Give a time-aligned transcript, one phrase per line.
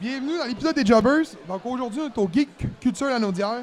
[0.00, 1.24] Bienvenue dans l'épisode des Jobbers.
[1.48, 2.48] Donc aujourd'hui, on est au Geek
[2.80, 3.62] Culture Lanaudière.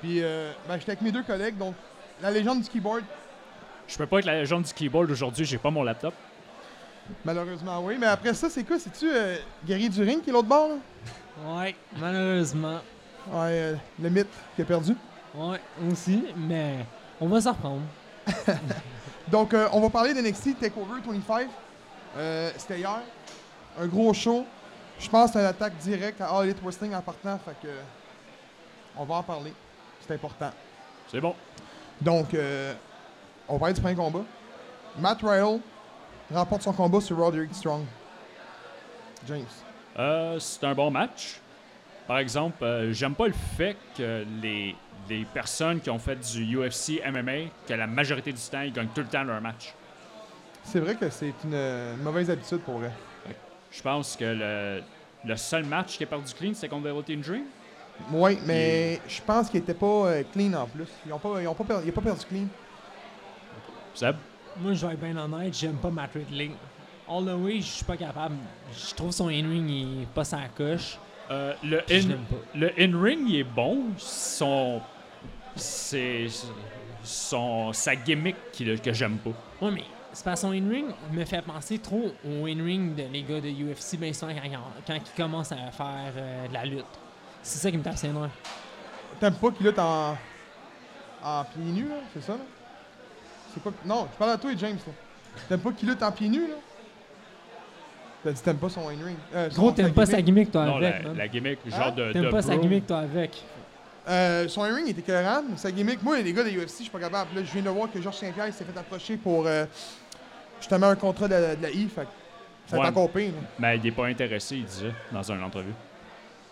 [0.00, 1.74] Puis euh, ben, j'étais avec mes deux collègues, donc
[2.20, 3.02] la légende du keyboard,
[3.88, 6.14] Je peux pas être la légende du keyboard aujourd'hui, j'ai pas mon laptop.
[7.24, 7.96] malheureusement oui.
[7.98, 8.78] Mais après ça, c'est quoi?
[8.78, 10.68] C'est-tu euh, Gary During qui est l'autre bord?
[10.68, 11.56] Là?
[11.56, 12.80] Ouais, malheureusement.
[13.30, 14.94] Ouais, euh, le mythe qui a perdu.
[15.34, 15.58] Ouais,
[15.90, 16.84] aussi, mais
[17.20, 17.82] on va s'en reprendre.
[19.28, 21.48] Donc euh, on va parler d'NXT TakeOver 25.
[22.16, 23.00] Euh, C'était hier.
[23.80, 24.44] Un gros show.
[24.98, 27.38] Je pense que c'est une attaque directe à All Elite Wrestling en partant.
[27.38, 27.72] Fait que
[28.96, 29.52] on va en parler.
[30.06, 30.50] C'est important.
[31.10, 31.34] C'est bon.
[32.00, 32.74] Donc, euh,
[33.48, 34.24] on va parler du premier combat.
[34.98, 35.60] Matt Riddle
[36.32, 37.84] remporte son combat sur Roderick Strong.
[39.26, 39.44] James.
[39.98, 41.40] Euh, c'est un bon match.
[42.06, 44.76] Par exemple, euh, j'aime pas le fait que les,
[45.08, 48.88] les personnes qui ont fait du UFC MMA, que la majorité du temps, ils gagnent
[48.94, 49.74] tout le temps leur match.
[50.64, 52.90] C'est vrai que c'est une, une mauvaise habitude pour vrai.
[53.76, 54.82] Je pense que le,
[55.24, 57.44] le seul match qui est perdu clean, c'est contre Velveteen Dream.
[58.12, 60.88] Oui, mais je pense qu'il était pas euh, clean en plus.
[61.06, 62.46] Ils ont pas, ils ont pas, perdu, il a pas perdu clean.
[63.94, 64.16] Seb?
[64.60, 66.50] Moi, je vais être bien honnête, j'aime pas Matt Ridley.
[67.08, 68.36] All the way, je suis pas capable.
[68.72, 70.98] Je trouve son in-ring il est pas sa coche.
[71.30, 72.18] Euh, le in-
[72.54, 73.82] le in-ring, il est bon.
[73.98, 74.80] Son.
[75.56, 76.26] C'est.
[77.02, 79.30] Son, sa gimmick qui- que j'aime pas.
[79.60, 83.22] Ouais, mais c'est pas son in-ring, il me fait penser trop au in-ring de les
[83.22, 86.84] gars de UFC, ben souvent quand, quand ils commencent à faire euh, de la lutte.
[87.42, 88.30] C'est ça qui me tape ses nerfs.
[89.20, 90.16] T'aimes pas qu'il lutte en,
[91.22, 91.96] en pieds nus, là?
[92.14, 92.38] C'est ça, là?
[93.52, 93.72] C'est quoi?
[93.84, 94.92] Non, je parle à toi et James, là.
[95.48, 96.54] T'aimes pas qu'il lutte en pieds nus, là?
[98.22, 99.16] T'as dit t'aimes pas son in-ring.
[99.34, 100.50] Euh, son- Gros, t'aimes pas sa gimmick.
[100.50, 101.02] toi, Non, avec.
[101.04, 101.70] la, la gimmick, Hein?
[101.76, 102.12] genre de.
[102.12, 103.44] T'aimes de pas sa gimmick, toi, avec.
[104.08, 106.98] Euh, son in-ring était écœurant, sa gimmick, moi, les gars de UFC, je suis pas
[107.00, 107.34] capable.
[107.36, 109.64] Là, je viens de voir que Georges Saint-Pierre il s'est fait approcher pour euh,
[110.60, 111.88] justement un contrat de, la- de la I.
[111.88, 112.08] Fait que
[112.66, 112.86] ça Ouais.
[112.86, 113.32] encore pire.
[113.58, 115.74] Mais il est pas intéressé, il disait, dans une entrevue.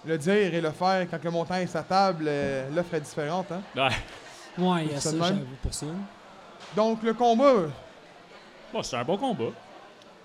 [0.05, 3.47] Le dire et le faire, quand le montant est sa table, euh, l'offre est différente.
[3.53, 3.62] Hein?
[3.77, 4.62] Ouais.
[4.64, 5.86] Ouais, il y a Ça j'avoue, pour ça.
[6.77, 7.68] Donc, le combat, euh,
[8.73, 9.51] Bon, c'est un bon combat.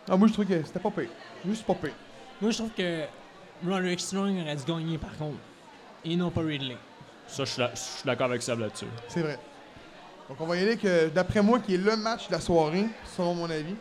[0.09, 1.09] ah, moi, je trouve que c'était pas pire.
[1.45, 1.94] Juste pas pire.
[2.41, 3.03] Moi, je trouve que
[3.65, 5.38] Roderick Strong aurait dû gagner, par contre.
[6.05, 6.77] Et non pas Ridley.
[7.27, 8.85] Ça, je suis la- je suis d'accord avec Seb là-dessus.
[9.09, 9.38] C'est vrai.
[10.29, 12.85] Donc, on va y aller que, d'après moi, qui est le match de la soirée,
[13.15, 13.75] selon mon avis,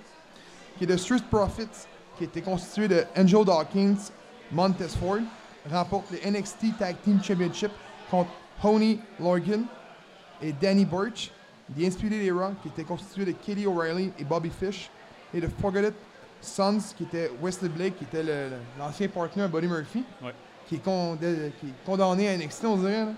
[0.79, 1.69] qui est de Street Profits,
[2.19, 3.97] qui était constitué de Angel Dawkins,
[4.53, 5.19] Montez Ford,
[5.71, 7.73] remporte le NXT Tag Team Championship
[8.11, 8.31] contre
[8.63, 9.65] Honey Lorgan
[10.41, 11.31] et Danny Burch.
[11.77, 14.89] The Inspired Era, qui était constitué de Katie O'Reilly et Bobby Fish,
[15.35, 15.93] et de Forgotten
[16.41, 18.25] Sons, qui était Wesley Blake, qui était
[18.79, 20.33] l'ancien partner à Buddy Murphy, Ouais.
[20.69, 23.07] qui, est con- de- qui est condamné à NXT, on dirait.
[23.07, 23.09] là.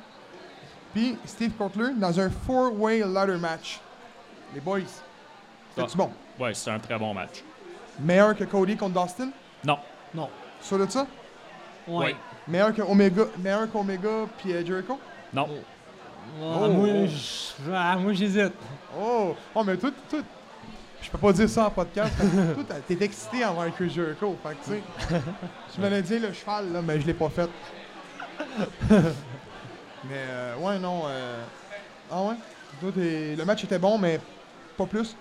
[0.99, 3.79] Puis Steve Cutler dans un four-way ladder match.
[4.53, 4.81] Les boys,
[5.73, 6.11] c'était-tu bon?
[6.41, 7.45] Ouais, c'est un très bon match.
[8.01, 9.31] Meilleur que Cody contre Dustin?
[9.65, 9.79] Non.
[10.13, 10.29] Non.
[10.61, 11.07] Sur de ça?
[11.87, 12.07] Ouais.
[12.07, 12.17] Ouais.
[12.49, 14.99] Meilleur que Omega, meilleur qu'Omega puis euh, Jericho?
[15.33, 15.47] Non.
[16.43, 16.67] Oh.
[16.69, 18.55] moi, je- ah, moi, j'hésite.
[19.01, 19.37] Oh!
[19.55, 20.25] Oh, mais tout, tout.
[21.01, 22.13] Je peux pas dire ça en podcast.
[22.19, 22.63] que
[22.95, 24.37] t'es excité en voir Chris Jericho.
[24.43, 24.71] Fait que, tu
[25.15, 25.21] sais.
[25.73, 27.49] Tu m'allais dire le cheval, là, mais je l'ai pas fait.
[30.05, 31.03] mais, euh, ouais, non.
[31.07, 31.43] euh,
[32.11, 32.35] Ah, ouais?
[32.83, 34.21] Le match était bon, mais
[34.77, 35.17] pas plus?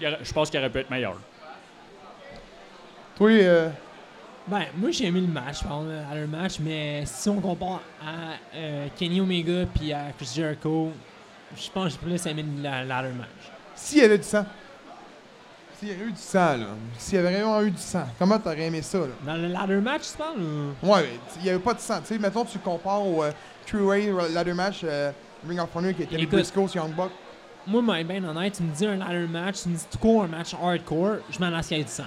[0.00, 1.16] Je pense qu'il aurait pu être meilleur.
[3.16, 3.70] Toi, euh,
[4.46, 8.34] Ben, moi, j'ai aimé le match, pardon, à le match, mais si on compare à
[8.54, 10.92] euh, Kenny Omega puis à Chris Jericho,
[11.56, 13.28] je pense que j'ai plus aimé ladder match.
[13.74, 14.44] s'il y avait du sang.
[15.78, 16.66] S'il y avait eu du sang, là.
[16.98, 19.06] S'il y avait vraiment eu du sang, comment t'aurais aimé ça, là?
[19.24, 20.40] Dans le ladder match, tu parles?
[20.40, 22.00] ou- Ouais, mais il n'y avait pas de sang.
[22.00, 23.32] Tu sais, mettons, tu compares au euh,
[23.66, 25.12] Three-Way Ladder Match euh,
[25.46, 26.34] Ring of Honor qui était les Écoute.
[26.38, 27.12] Briscoes, Young Bucks.
[27.66, 30.22] Moi, mais ben honnête, tu me dis un ladder match, tu me dis tout court
[30.22, 32.04] un match hardcore, je m'en lasse qu'il y ait du sang.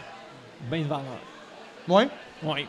[0.71, 1.03] Ben de valeur.
[1.87, 2.07] Ouais?
[2.41, 2.65] Ouais.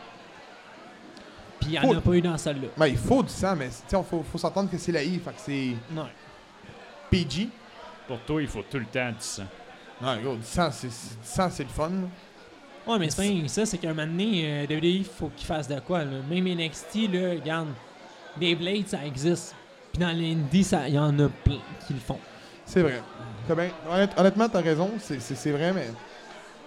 [1.59, 2.67] Puis il n'y en Faut- a pas eu dans celle-là.
[2.77, 5.01] Ben, il faut du sang, mais tu sais, il faut, faut s'entendre que c'est la
[5.03, 6.07] I, fait que c'est Non.
[7.09, 7.49] PG.
[8.07, 9.43] Pour toi, il faut tout le temps du sang.
[10.01, 11.89] Non, gros, du sang, c'est, le fun.
[11.89, 12.07] là.
[12.87, 15.45] Ouais, mais c'est pas ça, c'est qu'à un moment donné, euh, WWE, il faut qu'il
[15.45, 16.03] fasse de quoi.
[16.03, 16.17] Là.
[16.29, 17.67] Même NXT, là, regarde,
[18.37, 19.55] des Blades, ça existe.
[19.93, 22.17] Puis dans l'Indie, ça- il y en a plein qui le font.
[22.65, 23.01] C'est vrai.
[23.47, 23.69] Bien-
[24.17, 25.87] honnêtement, t'as raison, c'est, c'est- c'est vrai, mais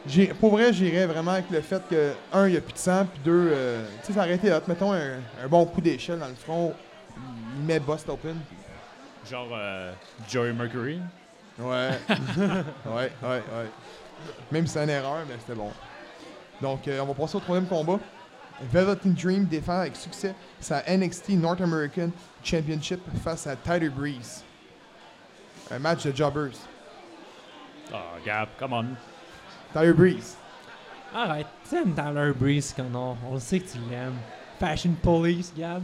[0.06, 2.78] j'ai, pour vrai, j'irais vraiment avec le fait que, un, il n'y a plus de
[2.78, 4.60] sang, puis deux, euh, tu sais, ça aurait été hot.
[4.68, 6.74] Mettons un, un bon coup d'échelle dans le front,
[7.58, 8.36] il met Bust Open.
[9.28, 9.92] Genre euh,
[10.30, 11.00] Joey Mercury.
[11.58, 11.90] Ouais.
[12.08, 13.70] ouais, ouais, ouais.
[14.50, 15.70] Même si c'est une erreur, mais c'était bon.
[16.60, 17.98] Donc, euh, on va passer au troisième combat.
[18.62, 22.10] Velveteen Dream défend avec succès sa NXT North American
[22.42, 24.44] Championship face à Tyler Breeze.
[25.70, 26.56] Un match de jobbers.
[27.92, 28.86] Ah, Gab, come on.
[29.72, 30.36] Tyler Breeze.
[31.14, 33.16] Arrête, t'aimes Tyler Breeze, connard.
[33.28, 34.16] On le sait que tu l'aimes.
[34.58, 35.82] Fashion Police, Gab.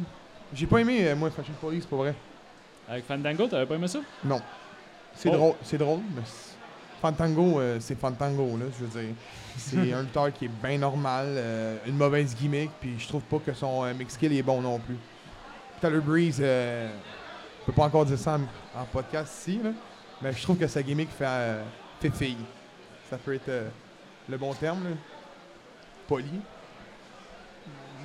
[0.52, 2.14] J'ai pas aimé, euh, moi, Fashion Police, pour vrai.
[2.88, 4.00] Avec Fandango, t'avais pas aimé ça?
[4.24, 4.40] Non.
[5.20, 5.32] C'est Oh.
[5.36, 6.22] drôle, c'est drôle, mais
[7.02, 9.14] Fantango, euh, c'est Fantango, là, je veux dire.
[9.56, 13.38] C'est un lutteur qui est bien normal, euh, une mauvaise gimmick, puis je trouve pas
[13.38, 14.96] que son euh, mix skill est bon non plus.
[15.80, 16.88] Tyler Breeze, je
[17.66, 19.70] peux pas encore dire ça en, en podcast ici, là,
[20.22, 21.26] mais je trouve que sa gimmick fait,
[22.00, 22.36] fait fille.
[23.10, 23.50] Ça peut être
[24.28, 24.90] le bon terme, là.
[26.08, 26.40] Poli.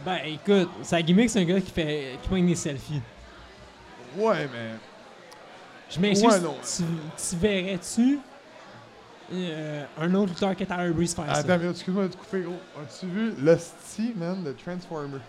[0.06, 3.02] Ben écoute, sa gimmick, c'est un gars qui fait qui prend des selfies.
[4.18, 4.72] Ouais, mais.
[5.90, 6.84] Je m'excuse, Ouais, tu,
[7.30, 8.20] tu verrais-tu
[9.34, 11.40] euh, un autre lutteur que Tyler Breeze faire ça?
[11.42, 12.60] Attends, mais excuse-moi de te couper, gros.
[12.82, 15.20] As-tu vu le style, man, de Transformer?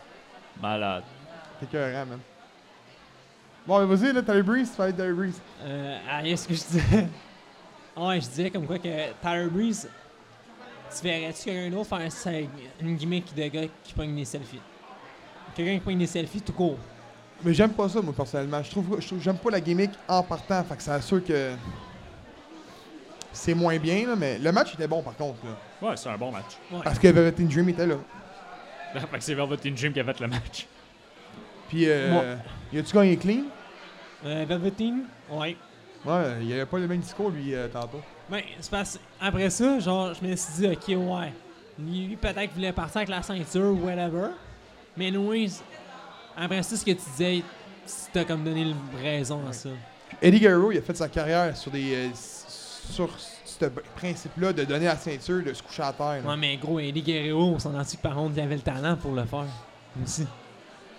[0.60, 1.04] Malade.
[1.60, 2.18] T'es écœurant, man.
[3.66, 5.40] Bon, mais vas-y, là, Tyler Breeze, tu vas être Tyler Breeze.
[5.62, 7.08] Euh, ah, est-ce que je disais?
[7.96, 8.82] Ouais, je disais comme quoi que
[9.22, 9.88] Tyler Breeze,
[10.94, 12.30] tu verrais-tu quelqu'un d'autre faire ça,
[12.78, 14.60] une gimmick de gars qui prend des selfies?
[15.54, 16.76] Quelqu'un qui prend des selfies tout court.
[17.44, 18.62] Mais j'aime pas ça, moi, personnellement.
[18.62, 20.62] Je trouve, je trouve- j'aime pas la gimmick en partant.
[20.64, 21.52] Fait que ça assure que
[23.32, 25.38] c'est moins bien, là, mais le match était bon, par contre.
[25.44, 26.56] Là, Ouais, c'est un bon match.
[26.72, 26.80] Ouais.
[26.82, 27.96] parce que Velvet Dream était là.
[28.94, 30.66] fait que c'est Velveteen Dream qui a fait le match.
[31.68, 32.36] Puis, euh,
[32.72, 33.42] y a-tu gagné clean?
[34.24, 35.02] Euh, Velveteen?
[35.30, 35.56] Ouais.
[36.04, 38.00] Ouais, il y avait pas le même discours, lui, euh, tantôt.
[38.30, 41.32] Ben, c'est parce après ça, genre, je me suis dit, ok, ouais.
[41.78, 44.28] Lui, peut-être qu'il voulait partir avec la ceinture ou whatever.
[44.96, 45.52] Mais Louis,
[46.36, 47.42] après ça, ce que tu disais,
[48.12, 49.70] t'as comme donné le raison à ça.
[50.22, 53.08] Eddie Guerrero, il a fait sa carrière sur des euh, sur
[53.44, 53.64] ce
[53.96, 56.22] principe-là de donner la ceinture, de se coucher à terre.
[56.22, 56.30] là.
[56.30, 58.96] Ouais, mais gros, Eddie Guerrero, on s'en a que par contre, il avait le talent
[58.96, 59.46] pour le faire?
[60.02, 60.26] Aussi.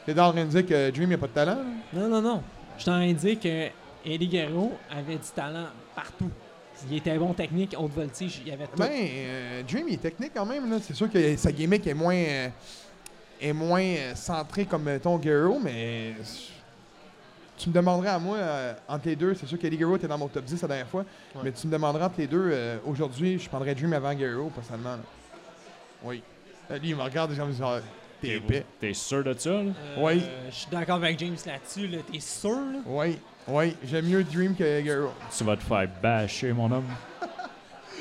[0.05, 1.55] T'es dans le train de dire que Dream, il a pas de talent?
[1.93, 1.99] là?
[2.01, 2.43] Non, non, non.
[2.77, 3.67] Je t'en ai dit que
[4.05, 6.31] Eddie Guerrero avait du talent partout.
[6.89, 8.77] Il était bon technique, haute voltige, il avait tout.
[8.77, 10.69] Ben, euh, Dream, il est technique quand même.
[10.69, 10.77] là.
[10.81, 12.49] C'est sûr que sa gimmick est moins, euh,
[13.41, 16.13] est moins centrée comme ton Guerrero, mais
[17.57, 20.17] tu me demanderais à moi, euh, entre les deux, c'est sûr qu'Eddie Guerrero était dans
[20.17, 21.01] mon top 10 la dernière fois,
[21.35, 21.41] Ouais.
[21.45, 24.91] mais tu me demanderais entre les deux, euh, aujourd'hui, je prendrais Dream avant Guerrero, personnellement.
[24.97, 24.99] là.
[26.03, 26.21] Oui.
[26.69, 27.79] Euh, lui, il me regarde déjà, il me dit, Ah,
[28.21, 28.65] t'es épais.
[28.79, 29.71] T'es sûr de ça, là?
[29.97, 30.19] Euh, Ouais.
[30.49, 31.97] Je suis d'accord avec James là-dessus, là.
[32.11, 32.79] T'es sûr, là?
[32.85, 33.17] Oui,
[33.47, 35.11] oui, j'aime mieux Dream que Guerrero.
[35.35, 36.85] Tu vas te faire bâcher, mon homme.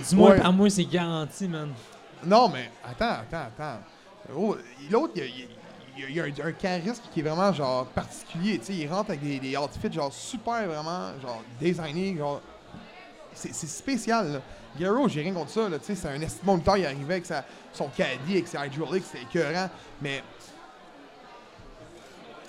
[0.02, 0.40] Dis-moi, Ouais.
[0.40, 1.70] par moi, c'est garanti, man.
[2.24, 3.80] Non, mais attends, attends, attends.
[4.34, 4.56] Oh,
[4.90, 5.48] L'autre, il y a, il
[6.10, 8.58] il a un, un charisme qui est vraiment genre particulier.
[8.58, 12.40] Tu sais, il rentre avec des, des outfits genre super vraiment genre designés, genre
[13.32, 14.32] c'est spécial.
[14.32, 14.40] Là.
[14.78, 15.68] Guerrero, j'ai rien contre ça.
[15.82, 19.70] C'est un estime monteur, il arrivait avec sa, son caddie, avec ses hydraulics, c'était écœurant.
[20.02, 20.22] Mais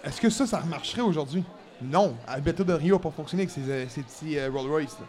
[0.04, 1.44] est-ce que ça, ça remarcherait aujourd'hui?
[1.82, 2.16] Non.
[2.28, 4.98] Alberto de Rio n'a pas fonctionné avec ses, euh, ses petits euh, Rolls Royce.
[5.00, 5.06] là.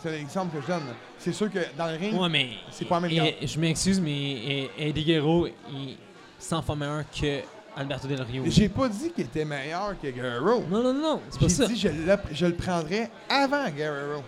[0.00, 0.82] C'est un exemple que je donne.
[1.18, 2.50] C'est sûr que dans le ring, Ouais, mais.
[2.70, 3.10] C'est pas la même
[3.40, 5.96] et- Je m'excuse, mais Eddie Guerrero, il
[6.38, 7.40] 100 fois meilleur que
[7.76, 8.44] Alberto Del Rio.
[8.46, 10.64] J'ai pas dit qu'il était meilleur que Guerrero.
[10.68, 11.66] Non, non, non, c'est pas J'ai ça.
[11.66, 14.22] dit je le, je le prendrais avant Guerrero.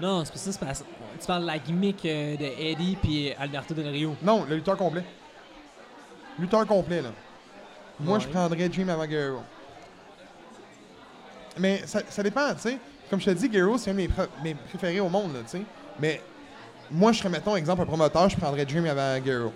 [0.00, 0.84] Non, c'est pas ça, c'est parce
[1.20, 4.16] tu parles de la gimmick euh, de Eddie puis Alberto Del Rio.
[4.22, 5.04] Non, le lutteur complet.
[6.38, 7.10] Lutteur complet, là.
[8.00, 9.42] Moi, je prendrais Dream avant Guerrero.
[11.58, 12.78] Mais ça, ça dépend, tu sais.
[13.08, 15.40] Comme je te dis, Guerrero, c'est un de mes, pr- mes préférés au monde, là,
[15.42, 15.62] tu sais.
[16.00, 16.20] Mais
[16.90, 19.52] moi, je serais, mettons, exemple, un promoteur, je prendrais Dream avant Guerrero.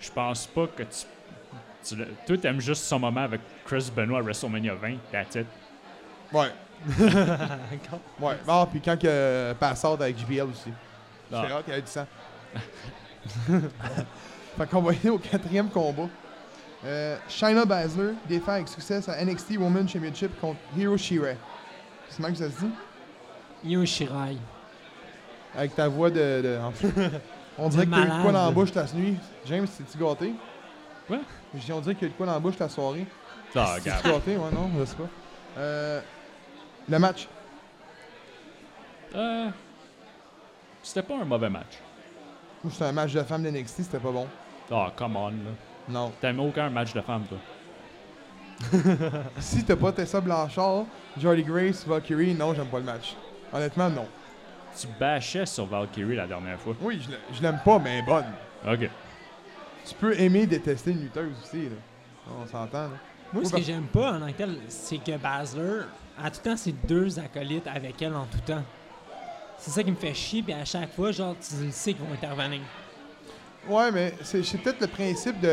[0.00, 1.04] Je pense pas que tu.
[1.84, 4.96] tu le- toi, t'aimes juste son moment avec Chris Benoit à WrestleMania 20.
[5.10, 5.46] That's it.
[6.32, 6.48] Ouais.
[8.20, 8.36] Ouais.
[8.46, 10.70] Ah, puis quand que passe out avec JBL aussi.
[11.32, 11.42] Ah.
[11.46, 12.06] C'est rare qu'il y ait du sang.
[14.58, 16.08] fait qu'on va aller au quatrième combat.
[16.84, 21.36] Euh, Shayna Baszler défend avec succès sa NXT Women's Championship contre Hiro Shirai.
[22.10, 22.70] C'est même que ça se dit?
[23.64, 24.36] Yo Shirai.
[25.56, 26.58] Avec ta voix de...
[27.58, 29.16] on dirait que t'as eu de quoi dans la bouche ta nuit.
[29.46, 30.34] James, t'es-tu gâté?
[31.06, 31.18] Quoi?
[31.54, 33.06] Je dis, on dirait qu'il y a eu de quoi dans la bouche ta soirée.
[33.54, 34.36] Ah, T'es-tu gâté?
[34.36, 35.08] Ouais, non, je sais pas.
[35.58, 36.00] Euh,
[36.88, 37.28] le match.
[39.14, 39.48] Euh,
[40.82, 41.78] C'était pas un mauvais match.
[42.70, 44.26] C'était un match de femmes de NXT, c'était pas bon.
[44.70, 45.34] Ah, come on, là.
[45.88, 46.12] Non.
[46.20, 47.38] T'aimes aucun match de femme, toi.
[49.38, 50.84] Si t'as pas Tessa Blanchard,
[51.18, 53.14] Jordy Grace, Valkyrie, non, j'aime pas le match.
[53.52, 54.06] Honnêtement, non.
[54.78, 56.74] Tu bâchais sur Valkyrie la dernière fois.
[56.80, 58.26] Oui, je l'a- je l'aime pas, mais elle est bonne.
[58.66, 58.90] Ok.
[59.86, 61.76] Tu peux aimer détester une lutteuse aussi, là.
[62.42, 62.90] On s'entend, là.
[63.32, 65.82] Moi, ce que j'aime pas en tant que tel, c'est que Basler
[66.22, 68.62] a tout le temps ses deux acolytes avec elle en tout temps.
[69.58, 72.04] C'est ça qui me fait chier, puis à chaque fois, genre, tu le sais qu'ils
[72.04, 72.60] vont intervenir.
[73.68, 75.48] Ouais, mais c'est peut-être le principe de.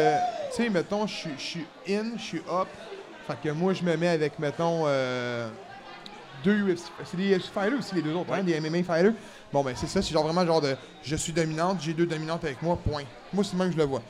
[0.56, 2.68] Tu sais, mettons, je suis- je suis in, je suis up.
[3.28, 5.50] Fait que moi, je me mets avec, mettons, euh,
[6.44, 6.84] deux UFC.
[7.06, 9.14] C'est des UFC fighters aussi, les deux autres, hein, des MMA fighters.
[9.52, 12.44] Bon, ben c'est ça, c'est genre vraiment genre de je suis dominante, j'ai deux dominantes
[12.44, 13.04] avec moi, point.
[13.34, 14.02] Moi, c'est le même que je le vois.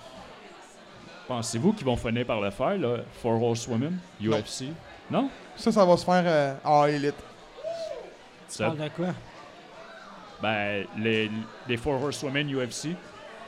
[1.28, 4.66] Pensez-vous qu'ils vont finir par le faire, là, Four Horsewomen, UFC?
[5.10, 5.30] Non?
[5.56, 7.16] Ça, ça va se faire euh, en élite.
[8.50, 9.08] Tu Ça, parles de quoi?
[10.42, 11.32] ben, les,
[11.68, 12.90] les Four Horsewomen UFC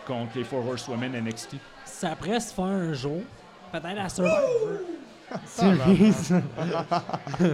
[0.08, 1.56] contre les Four Horsewomen NXT.
[1.84, 3.22] Ça pourrait se faire un jour.
[3.72, 4.40] Peut-être à Survivor
[5.46, 6.14] Series.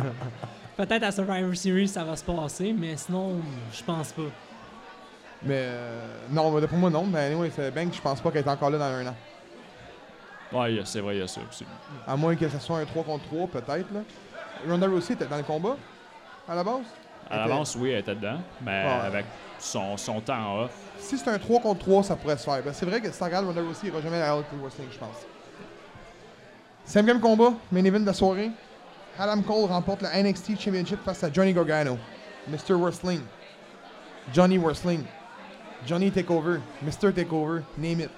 [0.81, 3.39] Peut-être à Survivor Series, ça va se passer, mais sinon,
[3.71, 4.23] je pense pas.
[5.43, 7.05] Mais euh, non, pour moi, non.
[7.05, 9.15] Mais anyway, c'est Bank, je pense pas qu'elle est encore là dans un an.
[10.51, 11.65] Ouais, c'est vrai, il y a ça aussi.
[12.07, 13.93] À moins que ce soit un 3 contre 3, peut-être.
[13.93, 13.99] là.
[14.67, 15.77] Ronda Rousey était dans le combat,
[16.49, 16.81] à la base?
[17.29, 19.05] À l'avance, oui, elle était dedans, mais Ouais.
[19.05, 19.25] avec
[19.59, 20.71] son, son temps off.
[20.97, 22.63] Si c'est un 3 contre 3, ça pourrait se faire.
[22.63, 24.97] Ben, c'est vrai que si regardes Ronda Rousey, il ira jamais à Elite Wrestling, je
[24.97, 25.27] pense.
[26.85, 28.49] Cinquième combat, main event de la soirée.
[29.19, 31.97] Adam Cole remporte la NXT Championship face à Johnny Gargano.
[32.47, 32.73] Mr.
[32.75, 33.21] Wrestling.
[34.33, 35.03] Johnny Wrestling.
[35.85, 36.59] Johnny Takeover.
[36.83, 37.11] Mr.
[37.13, 37.63] Takeover.
[37.77, 38.09] Name it.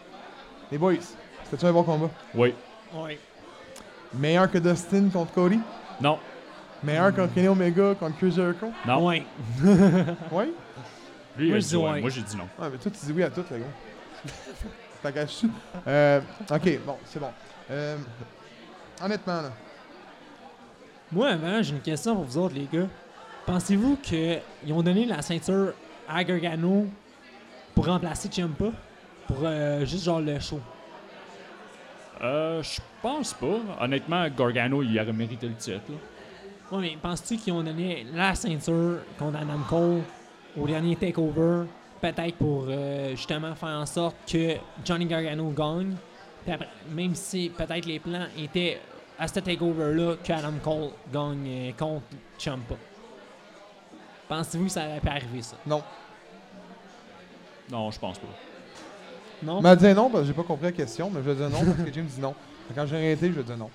[0.72, 0.96] Les boys,
[1.46, 2.10] c'était-tu un bon combat?
[2.34, 2.54] Oui.
[2.94, 3.20] Ouais.
[4.14, 5.60] Meilleur que Dustin contre Cody?
[6.00, 6.20] Non.
[6.84, 8.68] Meilleur que Kenny Omega contre Chris Jericho?
[8.86, 9.04] Non.
[9.06, 9.24] Ouais?
[10.32, 10.54] Oui?
[11.38, 12.10] Lui, Moi, je dit ouais.
[12.10, 12.48] j'ai dit non.
[12.62, 13.66] Ah, mais toi, tu dis oui à tout, le gars.
[15.02, 15.48] T'as caché.
[15.88, 16.22] Euh,
[16.52, 17.32] ok, bon, c'est bon.
[17.72, 17.98] Euh,
[19.04, 19.52] honnêtement, là.
[21.14, 22.88] Moi, avant, j'ai une question pour vous autres, les gars.
[23.46, 24.42] Pensez-vous qu'ils
[24.72, 25.74] ont donné la ceinture
[26.10, 26.88] à Gargano
[27.76, 28.72] pour remplacer Ciampa?
[29.28, 30.60] Pour euh, juste genre le show?
[32.24, 33.60] Euh, je pense pas.
[33.80, 35.82] Honnêtement, Gargano, il aurait mérité le titre.
[35.88, 35.96] là.
[36.76, 40.02] Ouais, mais penses-tu qu'ils ont donné la ceinture contre Adam Cole
[40.58, 41.68] au dernier takeover?
[42.02, 45.96] Peut-être pour euh, justement faire en sorte que Johnny Gargano gagne?
[46.48, 48.82] Après, même si peut-être les plans étaient
[49.18, 52.04] à ce takeover-là que Adam Cole gagne euh, contre
[52.38, 52.76] Ciampa.
[54.28, 55.56] Pensez-vous que ça aurait pu arriver, ça?
[55.66, 55.84] Non.
[57.70, 58.28] Non, je pense pas.
[59.44, 59.60] Non?
[59.60, 61.50] Il m'a dit non parce que j'ai pas compris la question, mais je vais dire
[61.50, 62.34] non parce que Jim dit non.
[62.74, 63.70] Quand j'ai arrêté, je vais dire non.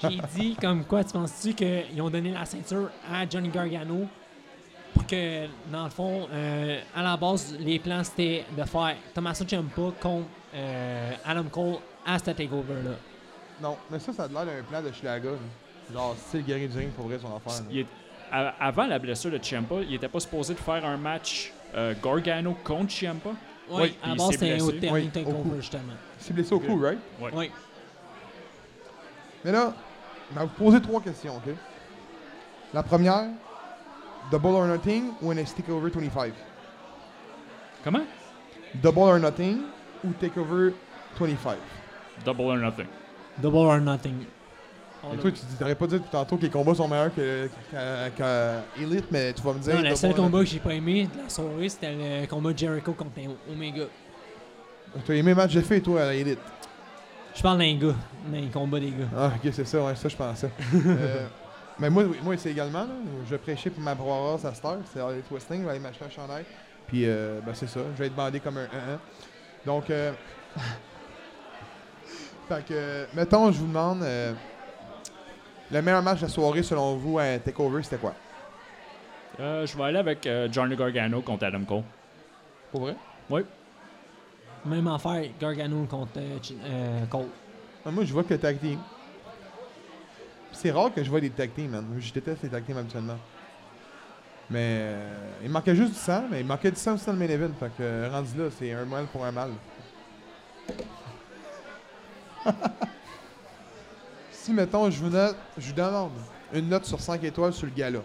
[0.02, 4.08] J'ai dit comme quoi, tu penses-tu qu'ils ont donné la ceinture à Johnny Gargano
[4.92, 9.44] pour que, dans le fond, euh, à la base, les plans c'était de faire Tommaso
[9.46, 12.96] Ciampa contre euh, Adam Cole à ce takeover-là.
[13.60, 15.30] Non, mais ça, ça a l'air d'un plan de Schlaga.
[15.92, 17.64] Genre, style Gary du ring pour vrai, son affaire.
[17.70, 17.86] Il est-
[18.58, 22.56] avant la blessure de Ciampa, il était pas supposé de faire un match euh, Gargano
[22.64, 23.30] contre Ciampa?
[23.70, 24.78] Oui, Oui, à base, c'était au blessé.
[24.80, 25.82] dernier Oui, au takeover, justement.
[26.18, 26.98] Il s'est blessé au cou, right?
[27.20, 27.30] Ouais.
[27.34, 27.50] Oui.
[29.44, 29.72] Mais là,
[30.32, 31.54] je vais vous poser trois questions, OK?
[32.74, 33.26] La première,
[34.30, 36.32] Double or Nothing ou NXT TakeOver 25?
[37.84, 38.04] Comment?
[38.74, 39.62] Double or Nothing
[40.04, 40.72] ou TakeOver
[41.18, 41.56] 25?
[42.24, 42.86] Double or nothing.
[43.38, 44.24] Double or nothing.
[45.12, 48.62] Et toi, tu t'aurais pas dit tantôt que les combats sont meilleurs que, qu'à- qu'à
[48.80, 49.74] Elite, mais tu vas me dire.
[49.74, 52.58] Non, le seul combat que j'ai pas aimé de la soirée, c'était le combat de
[52.58, 53.10] Jericho contre
[53.50, 53.84] Omega.
[55.04, 56.38] T'as aimé le match de fait, toi, à la Elite?
[57.34, 59.08] Je parle d'un gars, d'un combat des gars.
[59.16, 60.50] Ah, ok, c'est ça, ouais, ça, je pensais.
[60.86, 61.26] Euh,
[61.78, 62.94] mais moi, moi c'est également, là,
[63.28, 66.04] je prêchais pour ma brosse à cette heure, c'est Elite Wrestling, je vais aller m'acheter
[66.04, 66.44] un chandail.
[66.86, 68.68] Puis, euh, ben, c'est ça, je vais être bandé comme un 1
[69.64, 70.12] Donc, euh,
[72.48, 74.32] fait que, mettons, je vous demande, euh,
[75.70, 78.14] le meilleur match de la soirée selon vous à TakeOver, c'était quoi?
[79.40, 81.82] Euh, je vais aller avec euh, Johnny Gargano contre Adam Cole.
[82.70, 83.44] Pour vrai?
[84.64, 87.26] Même affaire, Gargano contre euh, Cole.
[87.84, 88.78] Ah, moi, je vois que le tag team.
[90.52, 91.86] C'est rare que je vois des tag teams, man.
[91.98, 93.18] Je déteste les tag teams habituellement.
[94.50, 97.18] Mais euh, il manquait juste du sang, mais il manquait du sang aussi dans le
[97.18, 97.52] main event.
[97.58, 99.50] Fait que rendu là, c'est un mal pour un mal.
[104.30, 106.10] si, mettons, je vous, note, je vous donne
[106.52, 108.00] une note sur 5 étoiles sur le gala.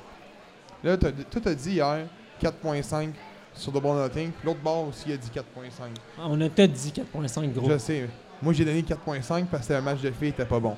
[0.84, 2.06] Là, t'as- toi, t'as dit hier
[2.42, 3.10] 4.5
[3.54, 5.90] sur Double Nothing, puis l'autre bord aussi a dit 4.5.
[6.20, 7.70] On a peut-être dit 4.5 gros.
[7.70, 8.10] Je sais.
[8.42, 10.76] Moi, j'ai donné 4.5 parce que le match de filles était pas bon.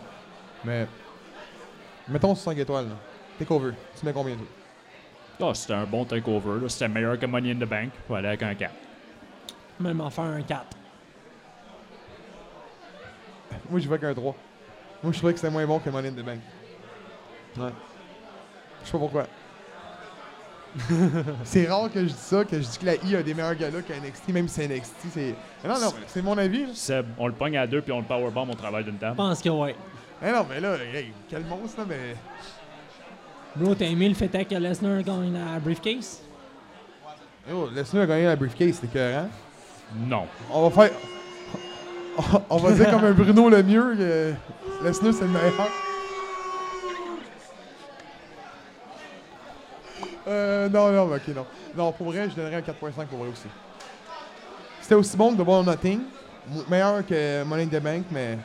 [0.63, 0.87] Mais.
[2.07, 2.85] Mettons sur 5 étoiles.
[2.87, 2.95] là.
[3.37, 3.71] Take over.
[3.99, 4.45] Tu mets combien, toi?
[5.49, 6.67] Ah, c'était un bon takeover.
[6.67, 7.91] C'était meilleur que Money in the Bank.
[8.13, 8.73] Aller avec un 4.
[9.79, 10.65] Même affaire, un 4.
[13.69, 14.35] Moi, je vois qu'un 3.
[15.03, 16.39] Moi, je trouvais que c'était moins bon que Money in the Bank.
[17.57, 17.69] Ouais.
[18.81, 19.27] Je sais pas pourquoi.
[21.43, 23.55] c'est rare que je dis ça, que je dis que la I a des meilleurs
[23.55, 24.95] galas qu'à NXT, même si c'est NXT.
[25.13, 25.35] C'est...
[25.63, 26.65] Mais non, non, c'est mon avis.
[26.67, 26.73] Là.
[26.73, 29.15] Seb, on le pogne à deux puis on le powerbomb au travail d'une Je table.
[29.15, 29.75] pense que ouais.
[30.21, 32.15] Mais non, mais là, hey, quel monstre, là, mais.
[33.55, 36.21] Bro, t'as aimé le fait que Lesnar gagne la briefcase?
[37.51, 39.29] Oh, laisse-nous gagner la briefcase, c'est écœurant.
[39.95, 40.27] Non.
[40.51, 40.97] On va faire.
[42.49, 44.33] On va dire comme un Bruno le mieux que
[44.83, 45.67] Lesnar c'est le meilleur.
[50.27, 51.45] Euh, non, non, ok, non.
[51.75, 53.47] Non, pour vrai, je donnerais un 4.5 pour vrai aussi.
[54.81, 56.01] C'était aussi bon que The Nothing.
[56.69, 58.37] Meilleur que Money in the Bank, mais.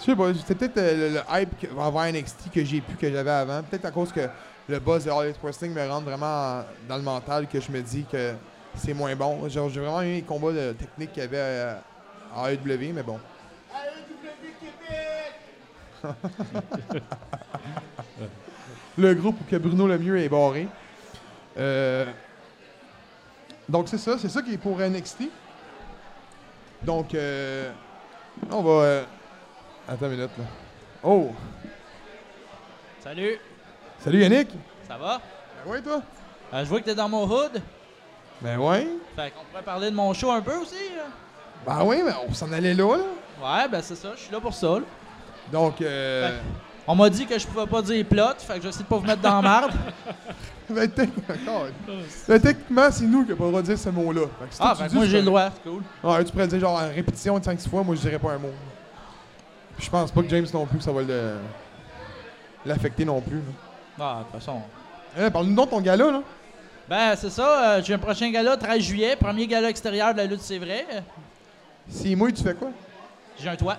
[0.00, 3.10] Je sais pas, c'était peut-être euh, le, le hype envers NXT que j'ai plus que
[3.10, 3.62] j'avais avant.
[3.62, 4.26] Peut-être à cause que
[4.68, 6.26] le buzz de All Wrestling me rentre vraiment
[6.60, 8.32] en- dans le mental que je me dis que
[8.76, 9.48] c'est moins bon.
[9.48, 11.76] Genre, j'ai vraiment aimé les combats de technique qu'il y avait
[12.34, 13.18] à AEW, mais bon.
[18.98, 20.66] le groupe où que Bruno Lemieux est barré.
[21.56, 22.06] Euh,
[23.68, 25.22] donc c'est ça, c'est ça qui est pour NXT.
[26.82, 27.70] Donc euh,
[28.50, 28.70] on va.
[28.70, 29.04] euh,
[29.88, 30.44] attends une minute là.
[31.04, 31.30] Oh!
[33.00, 33.38] Salut,
[33.98, 34.48] Salut Yannick!
[34.88, 35.20] ça va?
[35.64, 36.02] Ben ouais toi?
[36.52, 37.62] Euh, je vois que t'es dans mon hood.
[38.42, 38.88] Ben ouais.
[39.16, 40.74] Fait qu'on pourrait parler de mon show un peu aussi.
[40.96, 41.04] là.
[41.66, 43.04] Ben ouais, mais on s'en allait là là.
[43.42, 44.66] Ouais, ben c'est ça, je suis là pour ça.
[44.74, 44.80] là.
[45.52, 46.38] Donc euh.
[46.86, 49.06] On m'a dit que je pouvais pas dire plot, fait que j'essaie de pas vous
[49.06, 49.72] mettre dans la merde.
[50.68, 50.90] ben.
[52.28, 54.22] Ben, techniquement, c'est nous qui n'avons pas le droit de dire ce mot-là.
[54.58, 55.82] Ah, dis, moi j'ai le droit, c'est cool.
[56.02, 58.38] Ouais, tu pourrais dire genre en répétition de 5-6 fois, moi je dirais pas un
[58.38, 58.50] mot.
[59.76, 61.02] Puis je pense pas que James non plus, que ça va
[62.66, 63.36] l'affecter non plus.
[63.36, 63.42] là.
[64.00, 64.60] Ah, de toute façon.
[65.18, 66.22] Eh, Parle-nous donc de ton gala, là.
[66.92, 70.26] Ben c'est ça, euh, j'ai un prochain gala 13 juillet, premier gala extérieur de la
[70.26, 70.84] lutte, c'est vrai.
[70.92, 71.00] Euh,
[71.88, 72.68] Si mouille, tu fais quoi?
[73.40, 73.78] J'ai un toit,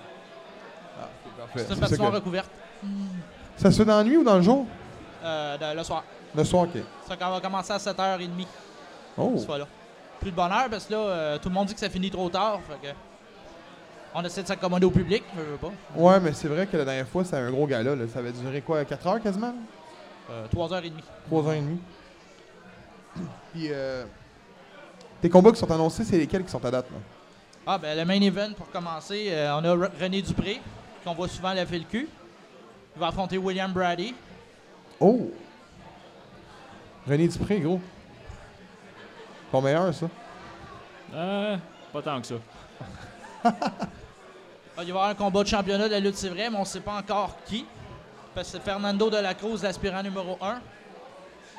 [1.38, 1.64] Parfait.
[1.68, 2.50] c'est une patinoire que- recouverte.
[3.56, 4.66] ça se fait dans la nuit ou dans le jour?
[5.22, 6.02] Euh, de- le soir.
[6.34, 6.82] Le soir, ok.
[7.06, 8.48] Ça va commencer à 7h30
[9.16, 9.34] Oh.
[9.38, 9.46] ce.
[10.18, 12.28] Plus de bonheur parce que là, euh, tout le monde dit que ça finit trop
[12.28, 12.58] tard.
[12.68, 12.92] Fait que
[14.12, 15.70] on essaie de s'accommoder au public, je veux pas.
[15.94, 17.94] Ouais, mais c'est vrai que la dernière fois, c'était un gros gala.
[17.94, 18.06] Là.
[18.12, 18.84] Ça avait duré quoi?
[18.84, 19.54] 4 heures quasiment?
[20.32, 20.92] Euh, 3h30.
[21.28, 21.78] 3 heures et demie.
[23.52, 24.04] Puis, euh,
[25.22, 26.90] tes combats qui sont annoncés, c'est lesquels qui sont à date?
[26.90, 26.96] Là?
[27.66, 30.60] Ah, ben le main event pour commencer, euh, on a Re- René Dupré,
[31.04, 32.08] qu'on voit souvent à la FLQ.
[32.96, 34.14] Il va affronter William Brady.
[35.00, 35.30] Oh!
[37.08, 37.80] René Dupré, gros.
[39.50, 40.06] Ton meilleur, ça?
[41.14, 41.56] Euh,
[41.92, 42.34] pas tant que ça.
[43.44, 43.52] Ah,
[44.82, 46.60] il va y avoir un combat de championnat de la lutte, c'est vrai, mais on
[46.60, 47.64] ne sait pas encore qui.
[48.34, 50.60] Parce que c'est Fernando de la Cruz, l'aspirant numéro 1.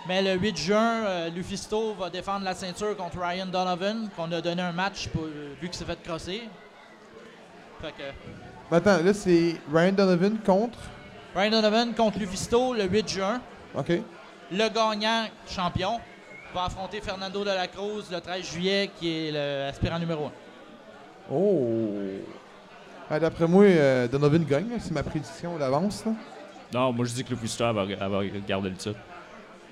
[0.07, 4.39] Mais le 8 juin, euh, Lufisto va défendre la ceinture contre Ryan Donovan, qu'on a
[4.41, 6.43] donné un match pour- euh, vu qu'il s'est fait crosser.
[7.81, 8.03] Fait que
[8.71, 10.77] Mais attends, là, c'est Ryan Donovan contre?
[11.35, 13.41] Ryan Donovan contre Lufisto le 8 juin.
[13.75, 13.91] OK.
[14.51, 15.99] Le gagnant champion
[16.53, 20.31] va affronter Fernando de la Cruz le 13 juillet, qui est l'aspirant numéro 1.
[21.31, 21.97] Oh!
[23.09, 26.03] Ah, D'après moi, euh, Donovan gagne, c'est ma prédiction d'avance.
[26.73, 28.99] Non, moi je dis que va, elle va garder le titre.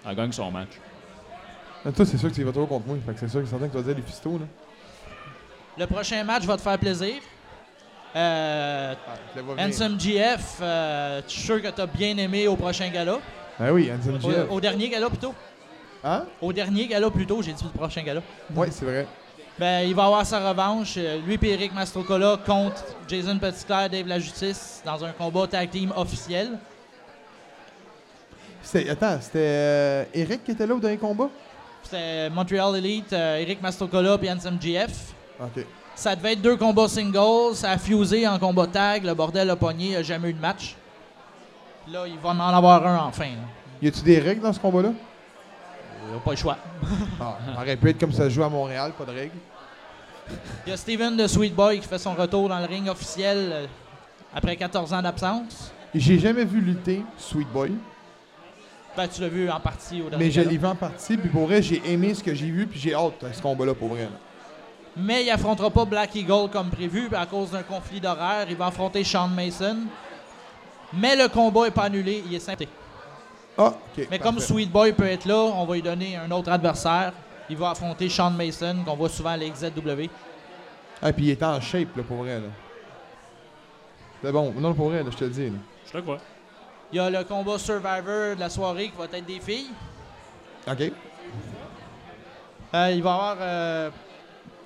[0.05, 0.69] Elle gagne son match.
[1.95, 2.97] Toi, c'est sûr que tu vas toujours contre moi.
[3.05, 4.39] Fait que c'est sûr que c'est certain que tu vas dire les fistos.
[4.39, 4.45] Là.
[5.77, 7.15] Le prochain match va te faire plaisir.
[8.15, 9.39] Euh, Ah.
[9.63, 13.17] Handsome GF, euh, je suis sûr que tu as bien aimé au prochain gala?
[13.59, 14.49] Ah oui, Handsome GF.
[14.51, 15.33] Au, au dernier gala plutôt.
[16.03, 16.25] Hein?
[16.41, 18.21] Au dernier gala plutôt, j'ai dit le prochain gala.
[18.55, 19.07] Oui, c'est vrai.
[19.57, 20.93] Ben, il va avoir sa revanche.
[20.97, 25.69] euh, Lui et Eric Mastrocola contre Jason Petitclerc, Dave La Justice dans un combat tag
[25.69, 26.51] team officiel.
[28.63, 31.29] C'était- Attends, c'était euh, Eric qui était là au dernier combat?
[31.83, 35.13] C'était Montreal Elite, euh, Eric Mastrocola et Handsome GF.
[35.39, 35.65] OK.
[35.95, 39.55] Ça devait être deux combats singles, ça a fusé en combat tag, le bordel a
[39.55, 40.75] pogné, il n'y a jamais eu de match.
[41.91, 43.25] Là, il va en avoir un enfin.
[43.25, 43.47] là.
[43.81, 44.91] Y a-tu des règles dans ce combat-là?
[46.07, 46.57] Il n'a pas le choix.
[47.21, 49.35] Ah, aurait pu être comme ça se joue à Montréal, pas de règles.
[50.65, 53.37] Il y a Steven de Sweet Boy qui fait son retour dans le ring officiel
[53.51, 53.65] euh,
[54.33, 55.71] après 14 ans d'absence.
[55.93, 57.73] J'ai jamais vu lutter Sweet Boy,
[58.95, 61.29] Ben, tu l'as vu en partie au dernier mais je l'ai vu en partie, puis
[61.29, 63.89] pour vrai, j'ai aimé ce que j'ai vu, puis j'ai hâte à ce combat-là, pour
[63.89, 64.03] vrai.
[64.03, 64.09] là.
[64.95, 68.45] Mais il affrontera pas Black Eagle comme prévu à cause d'un conflit d'horaire.
[68.47, 69.77] Il va affronter Sean Mason.
[70.93, 72.65] Mais le combat est pas annulé, il est simple.
[73.57, 74.07] Ah, OK.
[74.11, 74.39] Mais comme.
[74.39, 77.13] Sweet Boy peut être là, on va lui donner un autre adversaire.
[77.49, 80.09] Il va affronter Sean Mason, qu'on voit souvent à l'XZW.
[81.01, 82.39] Ah, puis il est en shape, là, pour vrai.
[84.23, 84.53] C'est bon.
[84.55, 85.57] Non, pour vrai, là, je te le dis, là.
[85.87, 86.19] Je te crois.
[86.93, 89.71] Il y a le combat Survivor de la soirée qui va être des filles.
[90.67, 90.91] OK.
[92.75, 93.89] Euh, il va y avoir euh,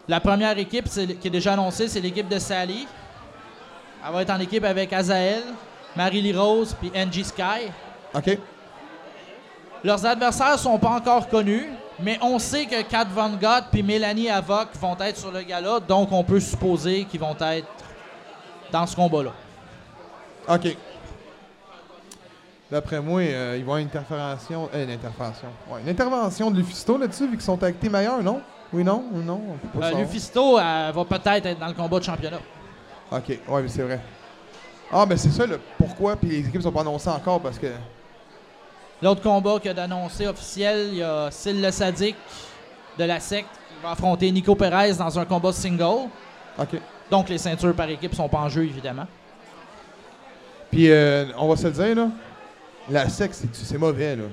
[0.09, 2.85] la première équipe qui est déjà annoncée, c'est l'équipe de Sally.
[4.05, 5.41] Elle va être en équipe avec Azael,
[5.95, 7.71] Marie-Lee Rose puis Angie Sky.
[8.13, 8.37] OK.
[9.85, 14.29] Leurs adversaires sont pas encore connus, mais on sait que Kat Von Gott puis Mélanie
[14.29, 17.67] Avoc vont être sur le gala, donc on peut supposer qu'ils vont être
[18.69, 19.31] dans ce combat-là.
[20.49, 20.75] OK.
[22.69, 24.69] D'après moi, euh, il va y avoir une interfération.
[24.73, 25.47] Euh, une interfération.
[25.71, 28.41] Ouais, une intervention de Lufisto là-dessus, vu qu'ils sont actés meilleurs, non?
[28.73, 29.05] Oui, non?
[29.13, 29.41] Ou non?
[29.73, 30.01] Pas Euh, savoir.
[30.01, 32.39] Lufisto euh, va peut-être être dans le combat de championnat.
[33.11, 34.01] OK, ouais, mais c'est vrai.
[34.91, 37.67] Ah, ben c'est ça le pourquoi, puis les équipes sont pas annoncées encore parce que
[39.01, 42.15] L'autre combat qu'il a d'annoncer officiel, il y a Syl le Sadique
[42.97, 46.09] de la secte qui va affronter Nico Perez dans un combat single.
[46.57, 46.81] OK.
[47.11, 49.05] Donc les ceintures par équipe sont pas en jeu, évidemment.
[50.71, 52.07] Puis, euh, on va se le dire, là.
[52.89, 54.23] La sexe, c'est- mauvais, là?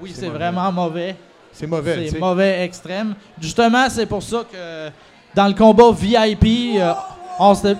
[0.00, 1.16] Oui, C'est vraiment mauvais.
[1.52, 3.14] C'est mauvais, C'est mauvais extrême.
[3.40, 4.90] Justement, c'est pour ça que
[5.34, 6.92] dans le combat VIP, euh,
[7.38, 7.66] on se...
[7.66, 7.74] Là,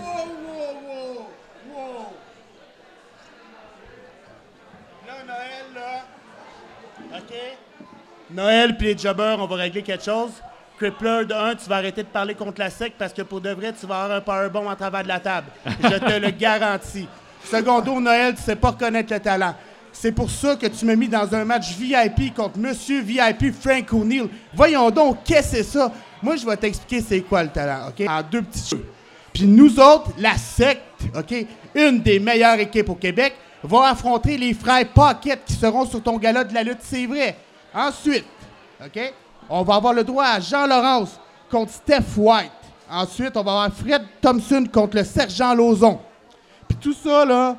[5.26, 7.18] Noël, là.
[7.18, 7.34] OK?
[8.30, 10.30] Noël puis les jobbers, on va régler quelque chose.
[10.78, 13.50] Crippler, de un, tu vas arrêter de parler contre la sec parce que pour de
[13.50, 15.48] vrai, tu vas avoir un powerbomb en travers de la table.
[15.66, 17.08] Je te le garantis.
[17.44, 19.54] Secondo, Noël, tu sais pas reconnaître le talent.
[20.00, 23.92] C'est pour ça que tu m'as mis dans un match VIP contre Monsieur VIP Frank
[23.92, 24.28] O'Neill.
[24.54, 25.90] Voyons donc, qu'est-ce que c'est ça?
[26.22, 28.06] Moi, je vais t'expliquer c'est quoi le talent, OK?
[28.08, 28.86] En deux petits jeux.
[29.32, 30.82] Puis nous autres, la secte,
[31.16, 31.34] OK,
[31.74, 33.34] une des meilleures équipes au Québec,
[33.64, 37.36] va affronter les frères Pocket qui seront sur ton gala de la lutte, c'est vrai.
[37.74, 38.26] Ensuite,
[38.80, 39.12] OK,
[39.50, 41.18] on va avoir le droit à Jean Laurence
[41.50, 42.52] contre Steph White.
[42.88, 45.98] Ensuite, on va avoir Fred Thompson contre le sergent Lozon.
[46.68, 47.56] Puis tout ça, là,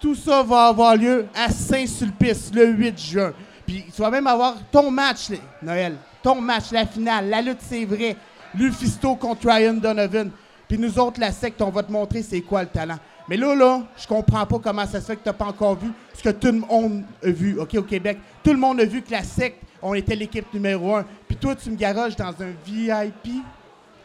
[0.00, 3.32] tout ça va avoir lieu à Saint-Sulpice le 8 juin.
[3.66, 5.30] Puis tu vas même avoir ton match,
[5.62, 5.96] Noël.
[6.22, 7.28] Ton match, la finale.
[7.28, 8.16] La lutte, c'est vrai.
[8.54, 10.30] Lufisto contre Ryan Donovan.
[10.66, 12.98] Puis nous autres, la secte, on va te montrer c'est quoi le talent.
[13.28, 15.90] Mais là, là, je comprends pas comment ça se fait que t'as pas encore vu
[16.14, 18.18] ce que tout le monde a vu, OK, au Québec.
[18.42, 21.04] Tout le monde a vu que la secte, on était l'équipe numéro un.
[21.28, 23.44] Puis toi, tu me garages dans un VIP.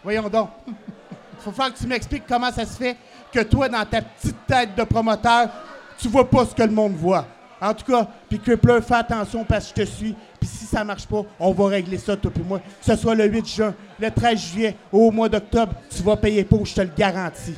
[0.03, 0.49] Voyons donc.
[1.39, 2.97] faut faire que tu m'expliques comment ça se fait
[3.31, 5.49] que toi, dans ta petite tête de promoteur,
[5.97, 7.25] tu vois pas ce que le monde voit.
[7.61, 10.15] En tout cas, puis Crippler, fais attention parce que je te suis.
[10.39, 12.59] Puis si ça marche pas, on va régler ça, toi puis moi.
[12.59, 16.17] Que ce soit le 8 juin, le 13 juillet ou au mois d'octobre, tu vas
[16.17, 17.55] payer pour, je te le garantis.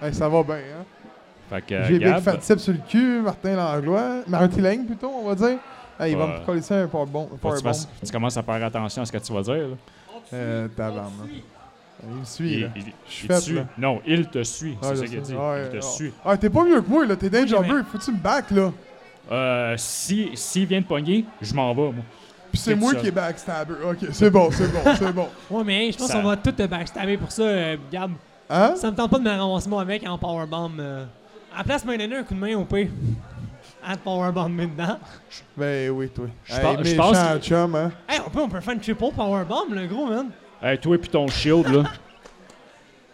[0.00, 0.84] Hey, ça va bien, hein?
[1.50, 4.22] Fait que, J'ai Big Gab, Fat sur le cul, Martin Langlois.
[4.28, 5.58] Martin Lang, plutôt, on va dire.
[5.98, 7.28] Hey, il va me coller ça un power bon.
[7.42, 9.68] tu, tu commences à faire attention à ce que tu vas dire.
[9.68, 9.76] là.
[10.32, 10.68] Euh.
[12.08, 12.68] Il me suit, Il, là.
[12.76, 13.54] il- Je suis il te suit.
[13.54, 13.64] là.
[13.78, 14.76] Non, il te suit.
[14.80, 15.34] Ah, c'est ça qu'il dit.
[15.34, 15.82] Ouais, il te ah.
[15.82, 16.12] suit.
[16.24, 17.16] Ah, t'es pas mieux que moi, là.
[17.16, 17.82] T'es d'un Moi, j'aimais- jobber.
[17.92, 18.72] Faut-tu me back, là?
[19.30, 22.04] Euh, si s'il vient de pogner, je m'en vais, moi.
[22.50, 23.74] Puis c'est moi qui est backstabber.
[23.88, 25.28] Ok, c'est bon, c'est bon, c'est bon.
[25.50, 28.10] Ouais, mais je pense Ça- qu'on va tout te backstabber pour ça, euh, Gab.
[28.48, 28.74] Hein?
[28.76, 30.72] Ça me tente pas de me ramasser moi avec en powerbomb.
[30.80, 31.04] Euh.
[31.54, 32.90] À la place, me donner un coup de main au P.
[33.86, 34.98] À te powerbomb dedans.
[35.56, 36.26] Ben oui, toi.
[36.44, 37.92] Je Hey, pense- je méchant pense que- chum, hein?
[38.08, 40.26] Hey, on peut, on peut faire une triple powerbomb, le gros, man.
[40.62, 41.78] Hey, toi et puis ton shield, là.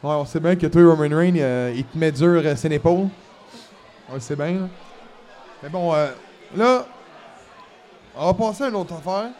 [0.02, 2.72] Ouais, on sait bien que toi, Roman Reigns, euh, il te met dur euh, ses
[2.72, 3.06] épaules.
[4.10, 4.68] On le sait bien, là.
[5.62, 6.08] Mais bon, euh,
[6.56, 6.86] là,
[8.16, 9.30] on va passer à une autre affaire.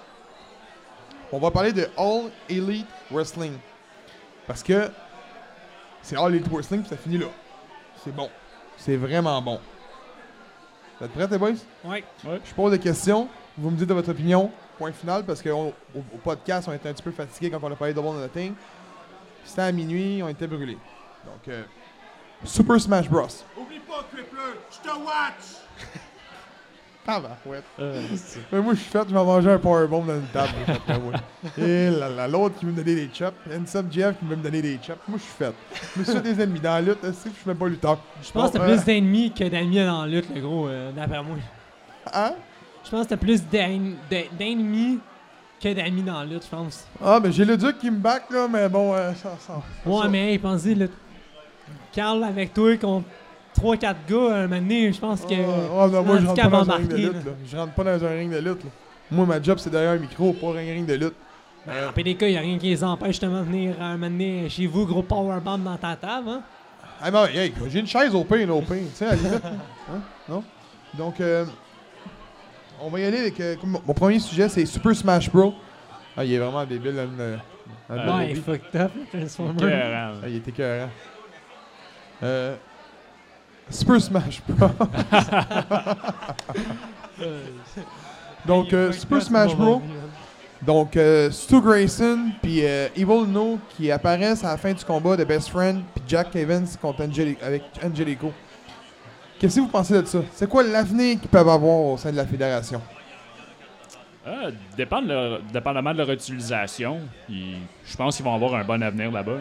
[1.32, 3.54] On va parler de All Elite Wrestling.
[4.46, 4.88] Parce que
[6.00, 7.26] c'est All Elite Wrestling, puis ça finit là.
[8.04, 8.30] C'est bon.
[8.76, 9.58] C'est vraiment bon.
[11.00, 11.50] Vous êtes prêts, les boys?
[11.84, 12.04] Ouais.
[12.24, 13.26] Je pose des questions.
[13.58, 14.52] Vous me dites de votre opinion.
[14.78, 17.76] Point final, parce qu'au au, podcast, on était un petit peu fatigué quand on a
[17.76, 18.52] parlé de Double Nothing.
[19.44, 20.78] C'était à minuit, on était brûlés.
[21.24, 21.62] Donc, euh,
[22.44, 23.26] Super Smash Bros.
[23.56, 25.66] Oublie pas, Crippler, je te watch!
[27.08, 27.60] Ah bah, ouais.
[27.78, 28.02] Euh,
[28.52, 30.52] Mais moi, je suis fait, je vais manger un powerbomb dans une table.
[31.56, 33.36] Et là, là, l'autre qui veut me donner des chops.
[33.48, 34.98] Nsub Jeff qui veut me donner des chops.
[35.06, 35.54] Moi, je suis fait.
[35.94, 36.98] Je me suis fait des ennemis dans la lutte.
[37.04, 37.98] Je suis même pas lutteur?
[38.22, 40.66] Je pense que Bon, t'as euh, plus d'ennemis que d'amis dans la lutte, le gros,
[40.66, 41.36] euh, d'après moi.
[42.12, 42.32] Hein?
[42.86, 43.78] Je pense que t'as plus d'en-
[44.10, 44.98] de- d'ennemis
[45.60, 46.86] que d'amis dans la lutte, je pense.
[47.04, 49.60] Ah, ben j'ai le duc qui me back, là, mais bon, euh, ça, ça.
[49.84, 50.08] Ouais, ça.
[50.08, 50.86] mais hey, pensez, là.
[51.92, 53.06] Carl avec toi contre
[53.58, 55.34] 3-4 gars, un moment donné, je pense que.
[55.34, 57.18] Ah, ah, non, moi, je rentre pas dans un ring de lutte, là.
[57.24, 57.32] là.
[57.50, 58.70] Je rentre pas dans un ring de lutte, là.
[59.10, 61.14] Moi, ma job, c'est derrière un micro, pas un ring de lutte.
[61.66, 64.66] En PDK, y a rien qui les empêche justement de venir un moment donné chez
[64.68, 66.42] vous, gros powerbomb dans ta table, hein?
[67.02, 69.42] Ah, mais hey, j'ai une chaise au pain, au pain, tu sais, à la limite.
[69.44, 70.00] Hein?
[70.28, 70.44] Non?
[70.96, 71.44] Donc, euh,
[72.80, 73.38] on va y aller avec.
[73.40, 75.54] euh, mon premier sujet, c'est Super Smash Bros.
[76.16, 77.04] Ah, il est vraiment débile, là,
[77.88, 78.40] Ah, ouais, Bobby.
[78.40, 79.54] fucked up, le Transformer.
[79.66, 80.12] écœurant.
[80.22, 80.88] Ah, il était écœurant.
[82.22, 82.56] Euh,
[83.68, 84.68] Super Smash Bros.
[88.46, 89.82] Donc, euh, Super Smash Bros.
[90.62, 95.14] Donc, euh, Stu Grayson puis euh, Evil No qui apparaissent à la fin du combat
[95.16, 98.32] de Best Friend puis Jack Evans contre avec Angelico.
[99.38, 100.20] Qu'est-ce que vous pensez de ça?
[100.32, 102.80] C'est quoi l'avenir qu'ils peuvent avoir au sein de la fédération?
[104.26, 108.64] Ah, dépend de leur- dépendamment de leur utilisation, ils- je pense qu'ils vont avoir un
[108.64, 109.38] bon avenir là-bas.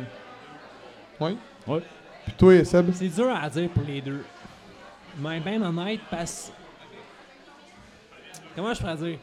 [1.19, 1.37] Oui?
[1.65, 1.81] Ouais.
[2.25, 2.91] Puis toi, Seb?
[2.93, 4.23] C'est dur à dire pour les deux.
[5.17, 6.51] Mais ben honnête, parce.
[8.55, 9.17] Comment je pourrais dire?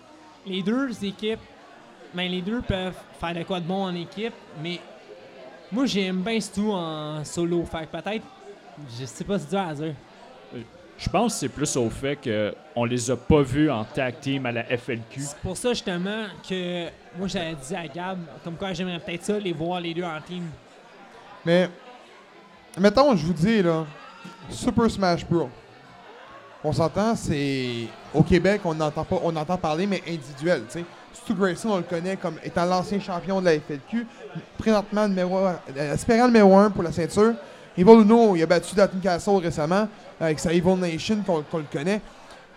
[0.47, 1.39] Les deux équipes,
[2.15, 4.81] ben les deux peuvent faire de quoi de bon en équipe, mais
[5.71, 7.65] moi j'aime bien tout en solo.
[7.67, 8.25] Fait que peut-être,
[8.99, 9.95] je sais pas si c'est dur à dire.
[11.03, 14.47] Je pense que c'est plus au fait qu'on les a pas vus en tag team
[14.47, 15.21] à la FLQ.
[15.21, 16.85] C'est pour ça, justement, que
[17.19, 20.21] moi, j'avais dit à Gab, comme quoi j'aimerais peut-être ça, les voir les deux en
[20.21, 20.45] team.
[21.45, 21.69] Mais,
[22.79, 23.85] mettons, je vous dis, là,
[24.49, 25.51] Super Smash Bros.
[26.63, 27.89] On s'entend, c'est.
[28.15, 30.85] Au Québec, on entend, pas, on entend parler, mais individuel, tu sais.
[31.13, 34.07] Stu Grayson, on le connaît comme étant l'ancien champion de la FLQ.
[34.57, 37.35] Présentement, numéro, euh, aspirant numéro 1 pour la ceinture.
[37.77, 39.89] Evil Uno, il a battu Dalton Castle récemment
[40.21, 42.01] avec sa Evil Nation qu'on le connaît.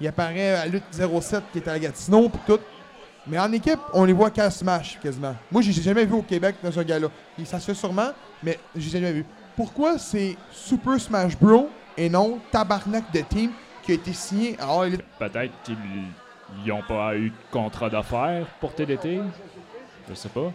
[0.01, 2.59] Il apparaît à Lutte 07 qui est à Gatineau puis tout.
[3.27, 5.35] Mais en équipe, on les voit qu'à Smash quasiment.
[5.51, 7.07] Moi, je les ai jamais vus au Québec dans un gars-là.
[7.45, 8.09] Ça se fait sûrement,
[8.43, 9.25] mais je les ai jamais vus.
[9.55, 13.51] Pourquoi c'est Super Smash Bros et non Tabarnak de Team
[13.81, 15.03] qui a été signé à All Elite?
[15.17, 15.77] Peut-être qu'ils
[16.67, 19.21] n'ont pas eu de contrat d'affaires pour TDT.
[20.07, 20.51] Je sais pas.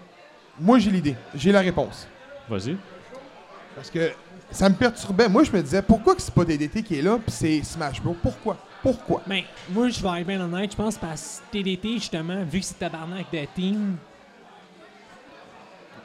[0.60, 1.16] Moi, j'ai l'idée.
[1.34, 2.06] J'ai la réponse.
[2.48, 2.76] Vas-y.
[3.74, 4.12] Parce que
[4.50, 5.28] ça me perturbait.
[5.28, 8.00] Moi, je me disais, pourquoi que c'est pas DDT qui est là puis c'est Smash
[8.02, 8.16] Bros?
[8.20, 8.56] Pourquoi?
[8.82, 9.22] Pourquoi?
[9.26, 12.66] Ben, moi, je vais être bien honnête, je pense parce que TDT, justement, vu que
[12.66, 13.96] c'est tabarnak de team,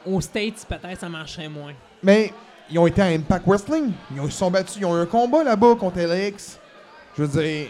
[0.04, 1.72] aux States, peut-être ça marcherait moins.
[2.02, 2.32] Mais
[2.70, 3.92] ils ont été à Impact Wrestling.
[4.14, 4.76] Ils, ont- ils se sont battus.
[4.78, 6.58] Ils ont eu un combat là-bas contre LX.
[7.16, 7.68] Je veux dire.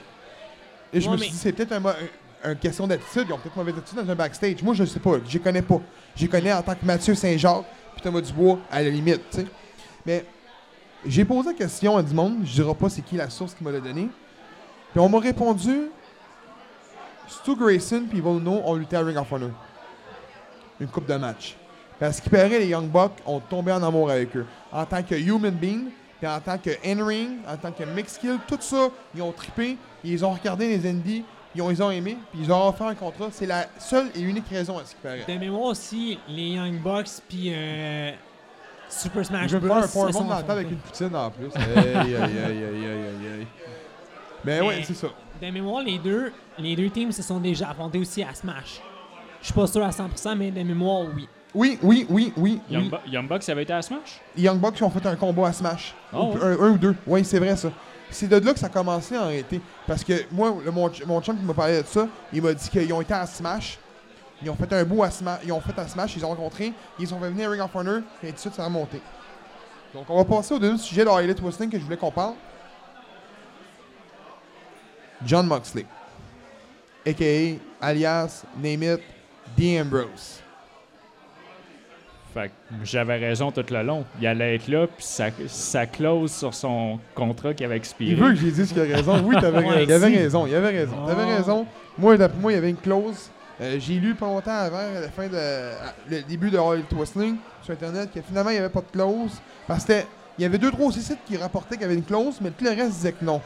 [0.92, 1.72] Et je Ouais, me suis mais- dit, c'est peut-être
[2.44, 3.24] un, question d'attitude.
[3.28, 4.62] Ils ont peut-être mauvaise attitude dans un backstage.
[4.62, 5.12] Moi, je ne sais pas.
[5.26, 5.80] Je connais pas.
[6.14, 9.22] Je connais en tant que Mathieu Saint-Jacques puis Thomas Dubois à la limite.
[9.30, 9.46] tu sais.
[10.04, 10.24] Mais
[11.08, 12.38] j'ai posé la question à du monde.
[12.44, 14.08] Je dirai pas c'est qui la source qui me l'a donné.
[14.92, 15.90] Puis on m'a répondu
[17.28, 19.50] Stu Grayson puis Evil Uno ont lutté à Ring of Honor.
[20.80, 21.56] Une coupe de match.
[21.98, 24.46] Parce qu'il paraît, les Young Bucks ont tombé en amour avec eux.
[24.70, 25.86] En tant que human being,
[26.20, 29.78] puis en tant que in-ring, en tant que mixed skill, tout ça, ils ont trippé,
[30.04, 32.94] ils ont regardé les indies, ils ont, ils ont aimé, puis ils ont offert un
[32.94, 33.28] contrat.
[33.32, 35.24] C'est la seule et unique raison à ce qui paraît.
[35.26, 38.12] De mémoire aussi, les Young Bucks puis euh,
[38.88, 39.83] Super Smash Je vais me Bros.
[39.83, 41.46] faire un sont dans la table avec une poutine en plus.
[41.57, 43.46] aïe, aïe, aïe, aïe, aïe, aïe, aïe.
[44.44, 45.09] Mais Mais- ouais, c'est ça.
[45.42, 48.81] De mémoire, les deux, les deux teams se sont déjà affrontés aussi à Smash.
[49.40, 51.29] Je suis pas sûr à 100%, mais de mémoire, oui.
[51.55, 52.61] Oui, oui, oui, oui.
[52.70, 52.90] Young, oui.
[52.90, 54.20] Bu- Young Bucks avait été à Smash?
[54.37, 55.94] Young Bucks ont fait un combat à Smash.
[56.12, 56.94] Ah Ou- un, un ou deux.
[57.07, 57.70] Oui, c'est vrai ça.
[58.11, 59.61] C'est de là que ça a commencé en réalité.
[59.87, 62.68] Parce que moi, le, mon, mon chum qui m'a parlé de ça, il m'a dit
[62.68, 63.79] qu'ils ont été à Smash.
[64.42, 65.40] Ils ont fait un bout à Smash.
[65.44, 66.72] Ils ont fait à Smash, ils ont rencontré.
[66.99, 68.01] Ils sont venus à Ring of Honor.
[68.22, 69.01] Et tout de suite, ça a monté.
[69.94, 72.35] Donc, on va passer au deuxième sujet de Highlight Wrestling que je voulais qu'on parle.
[75.25, 75.87] John Moxley.
[77.07, 77.59] A.K.A.
[77.81, 79.01] alias, name it,
[79.57, 80.40] The Ambrose.
[82.35, 84.05] Fait que j'avais raison tout le long.
[84.20, 88.11] Il allait être là, puis sa, sa clause sur son contrat qui avait expiré.
[88.11, 89.22] Il veut que j'ai dit qu'il a raison.
[89.25, 89.85] Oui, t'avais Ouais, raison.
[89.87, 90.46] Il avait raison.
[90.46, 91.07] Il avait raison.
[91.07, 91.37] T'avais Oh.
[91.37, 91.66] raison.
[91.96, 93.31] Moi, d'après moi, il y avait une clause.
[93.60, 95.70] Euh, j'ai lu pas longtemps avant la fin de
[96.10, 98.90] le début de All Elite Wrestling sur internet que finalement il n'y avait pas de
[98.92, 99.32] clause
[99.66, 100.06] parce que c'était-
[100.38, 102.64] il y avait deux trois sites qui rapportaient qu'il y avait une clause mais tout
[102.64, 103.40] le reste disait que non.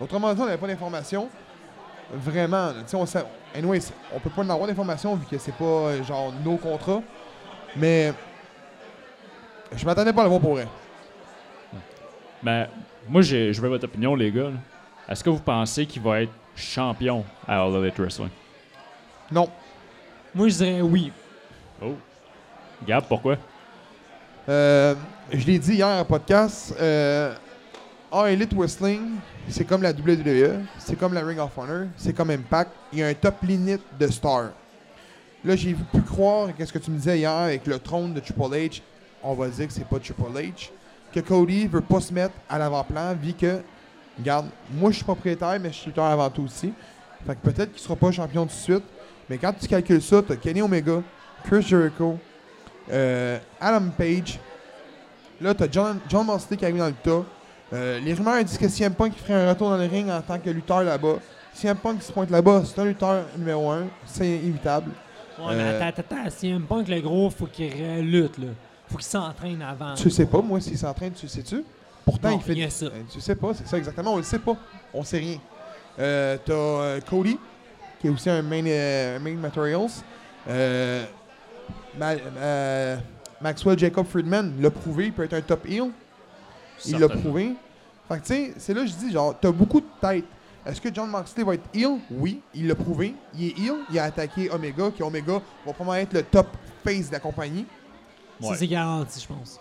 [0.00, 1.28] Autrement dit, on n'avait pas d'informations.
[2.12, 3.80] Vraiment, tu on sait, anyway,
[4.14, 7.02] on peut pas en avoir d'informations vu que c'est pas euh, genre nos contrats.
[7.76, 8.12] Mais
[9.76, 10.66] je m'attendais pas à le voir pour vrai.
[12.42, 12.68] Ben,
[13.08, 14.50] moi, je veux votre opinion, les gars.
[15.08, 18.30] Est-ce que vous pensez qu'il va être champion à All Elite Wrestling?
[19.30, 19.48] Non.
[20.34, 21.12] Moi, je dirais oui.
[21.82, 21.94] Oh.
[22.86, 23.36] Gab, pourquoi?
[24.48, 24.94] Euh,
[25.32, 27.34] je l'ai dit hier en podcast, euh,
[28.10, 32.30] All Elite Wrestling, c'est comme la WWE, c'est comme la Ring of Honor, c'est comme
[32.30, 32.72] Impact.
[32.92, 34.50] Il y a un top limit de stars.
[35.44, 38.54] Là, j'ai pu croire, qu'est-ce que tu me disais hier avec le trône de Triple
[38.54, 38.82] H,
[39.22, 40.70] on va dire que c'est pas Triple H,
[41.12, 43.60] que Cody veut pas se mettre à l'avant-plan, vu que,
[44.18, 46.72] regarde, moi je suis propriétaire, mais je suis lutteur avant tout aussi.
[47.26, 48.84] Fait que peut-être qu'il sera pas champion tout de suite,
[49.30, 51.00] mais quand tu calcules ça, t'as Kenny Omega,
[51.44, 52.18] Chris Jericho,
[52.92, 54.38] euh, Adam Page,
[55.40, 57.24] Là, t'as John, John Moxley qui arrive dans le tas.
[57.72, 60.38] Euh, les rumeurs disent que CM Punk ferait un retour dans le ring en tant
[60.38, 61.16] que lutteur là-bas.
[61.54, 63.84] CM Punk qui se pointe là-bas, c'est un lutteur numéro un.
[64.04, 64.90] C'est inévitable.
[65.38, 68.48] Ouais, mais Euh, attends, attends, un punk, le gros, faut qu'il lutte, là.
[68.88, 69.94] Faut qu'il s'entraîne avant.
[69.94, 71.64] Tu sais pas, moi, s'il s'entraîne, tu le sais-tu?
[72.04, 72.52] Pourtant, Non, il fait.
[72.52, 72.86] il y a ça.
[72.86, 74.56] Euh, tu sais pas, c'est ça exactement, on le sait pas.
[74.92, 75.38] On sait rien.
[75.98, 77.38] Euh, t'as euh, Cody,
[78.00, 79.88] qui est aussi un main, euh, main materials.
[80.48, 81.04] Euh,
[81.98, 82.96] Ma- euh,
[83.40, 85.90] Maxwell Jacob Friedman l'a prouvé, il peut être un top heel.
[86.86, 87.54] Il l'a prouvé.
[88.08, 90.24] Fait que tu sais, c'est là que je dis, genre, t'as beaucoup de tête.
[90.64, 91.98] Est-ce que John Moxley va être heel?
[92.10, 93.14] Oui, il l'a prouvé.
[93.34, 96.48] Il est heel, il a attaqué Omega, qui Omega va probablement être le top
[96.84, 97.66] face de la compagnie.
[98.40, 99.58] Ça, c'est garanti, je pense.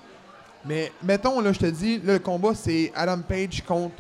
[0.66, 3.96] Mais mettons, là, je te dis, là, le combat, c'est Adam Page contre.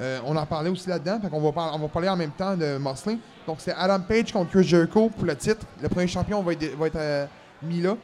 [0.00, 2.30] euh, on en parlait aussi là-dedans, fait qu'on va, par- on va parler en même
[2.30, 3.18] temps de Moxley.
[3.48, 5.64] Donc, c'est Adam Page contre Chris Jericho pour le titre.
[5.80, 7.26] Le premier champion va être, va être euh,
[7.62, 7.96] mis là.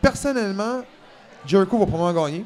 [0.00, 0.80] Personnellement,
[1.46, 2.44] Jericho va probablement gagner.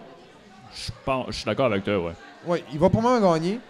[0.74, 2.12] Je pense- je suis d'accord avec toi, ouais.
[2.48, 3.60] Oui, il va probablement gagner.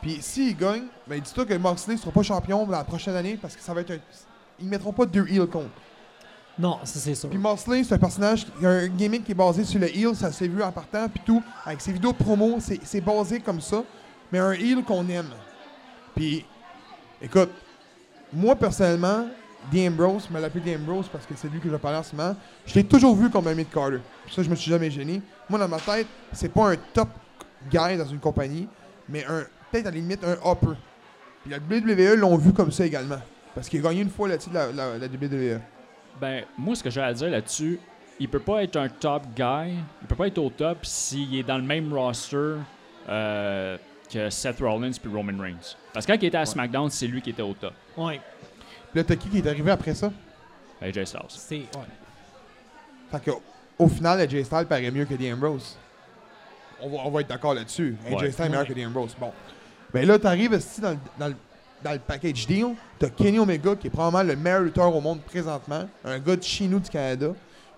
[0.00, 3.56] Puis s'il gagne, ben dis-toi que Moxley ne sera pas champion la prochaine année parce
[3.56, 3.98] que ça va être un.
[4.60, 5.70] Ils mettront pas deux heels contre.
[6.56, 7.28] Non, ça c'est sûr.
[7.28, 9.88] Puis Moxley, c'est un personnage, il y a un gimmick qui est basé sur le
[9.88, 11.42] heel, ça s'est vu en partant, puis tout.
[11.66, 13.82] Avec ses vidéos promo, c'est c'est basé comme ça.
[14.30, 15.30] Mais un heel qu'on aime.
[16.14, 16.44] Puis,
[17.20, 17.50] écoute,
[18.34, 19.26] moi personnellement,
[19.72, 22.02] The Ambrose, je me l'appelle The Ambrose parce que c'est lui que je parlais en
[22.02, 24.00] ce moment, je l'ai toujours vu comme un mid Carter.
[24.30, 25.22] Ça, je me suis jamais gêné.
[25.48, 27.08] Moi, dans ma tête, c'est pas un top
[27.70, 28.68] guy dans une compagnie,
[29.08, 30.76] mais un peut-être à la limite un upper.
[31.42, 33.20] Puis la WWE l'ont vu comme ça également.
[33.54, 35.60] Parce qu'il a gagné une fois là-dessus de la, la, la WWE.
[36.20, 37.78] Ben, moi, ce que j'ai à dire là-dessus,
[38.20, 41.42] il peut pas être un top guy, il peut pas être au top s'il est
[41.42, 42.56] dans le même roster
[43.08, 43.76] euh,
[44.12, 45.76] que Seth Rollins puis Roman Reigns.
[45.92, 47.72] Parce que quand il était à SmackDown, c'est lui qui était au top.
[47.96, 48.20] Ouais,
[48.90, 50.10] Puis là, t'as qui qui est arrivé après ça?
[50.82, 51.20] AJ Styles.
[51.28, 51.54] c'est.
[51.56, 51.66] Ouais.
[53.10, 53.30] Fait que,
[53.78, 55.76] au final, AJ Styles paraît mieux que The Ambrose.
[56.82, 57.96] On va, on va être d'accord là-dessus.
[58.06, 58.30] AJ Ouais.
[58.32, 58.74] Styles est meilleur Ouais.
[58.74, 59.16] que The Ambrose.
[59.18, 59.32] Bon.
[59.92, 61.36] Ben là, t'arrives ici dans, le- dans, le-
[61.82, 62.74] dans le package deal.
[62.98, 65.88] T'as Kenny Omega, qui est probablement le meilleur lutteur au monde présentement.
[66.04, 67.28] Un gars de chez nous du Canada.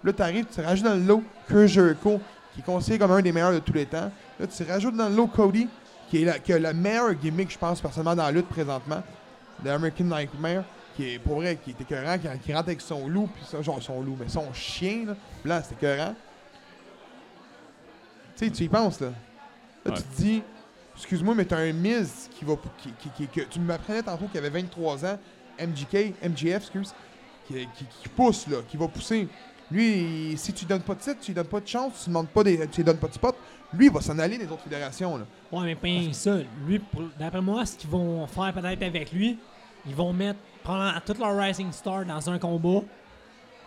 [0.02, 1.22] Là, t'arrives, tu rajoutes dans le lot
[1.66, 2.20] Jericho,
[2.54, 4.10] qui est considéré comme un des meilleurs de tous les temps.
[4.40, 5.68] Là, tu rajoutes dans le lot Cody,
[6.08, 9.02] qui, est la, qui a la meilleure gimmick, je pense, personnellement, dans la lutte présentement.
[9.64, 10.64] The American Nightmare,
[10.96, 13.60] qui est pour vrai, qui est écœurant, qui, qui rentre avec son loup, puis ça,
[13.62, 16.14] genre son loup, mais son chien, là, blanc, c'est écœurant.
[18.36, 19.08] Tu sais, tu y penses, là.
[19.84, 19.96] Là, Ouais.
[19.96, 20.42] tu te dis,
[20.96, 22.54] excuse-moi, mais t'as un Miz qui va.
[22.78, 25.18] Qui, qui, qui- que tu m'apprenais tantôt qu'il avait 23 ans,
[25.58, 26.94] MGK, MGF, excuse,
[27.48, 29.28] qui pousse, là, qui va pousser.
[29.70, 31.92] Lui, il- si tu lui donnes pas de titre, tu lui donnes pas de chance,
[31.98, 33.34] tu lui demandes pas des, tu lui donnes pas de spot,
[33.74, 35.24] lui, il va s'en aller des autres fédérations, là.
[35.52, 36.36] Ouais, mais pas ça.
[36.66, 36.80] Lui,
[37.18, 39.38] d'après moi, ce qu'ils vont faire peut-être avec lui,
[39.86, 42.80] ils vont mettre prendre toute leur Rising Star dans un combat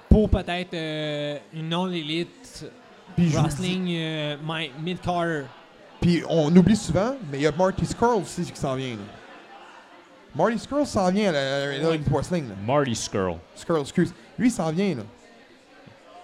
[0.10, 2.66] pour peut-être euh, une non-élite
[3.16, 5.44] Puis je vous wrestling euh, mi- mid-carter.
[6.02, 8.92] Puis on oublie souvent, mais il y a Marty Skrull aussi qui s'en vient.
[8.96, 9.02] Là.
[10.36, 12.00] Marty Skrull s'en vient à la Arena Ouais.
[12.10, 12.48] Wrestling.
[12.50, 12.56] Là.
[12.66, 13.36] Marty Skrull.
[13.56, 14.14] Skrull, excuse.
[14.38, 14.96] Lui, il s'en vient.
[14.96, 15.04] Là.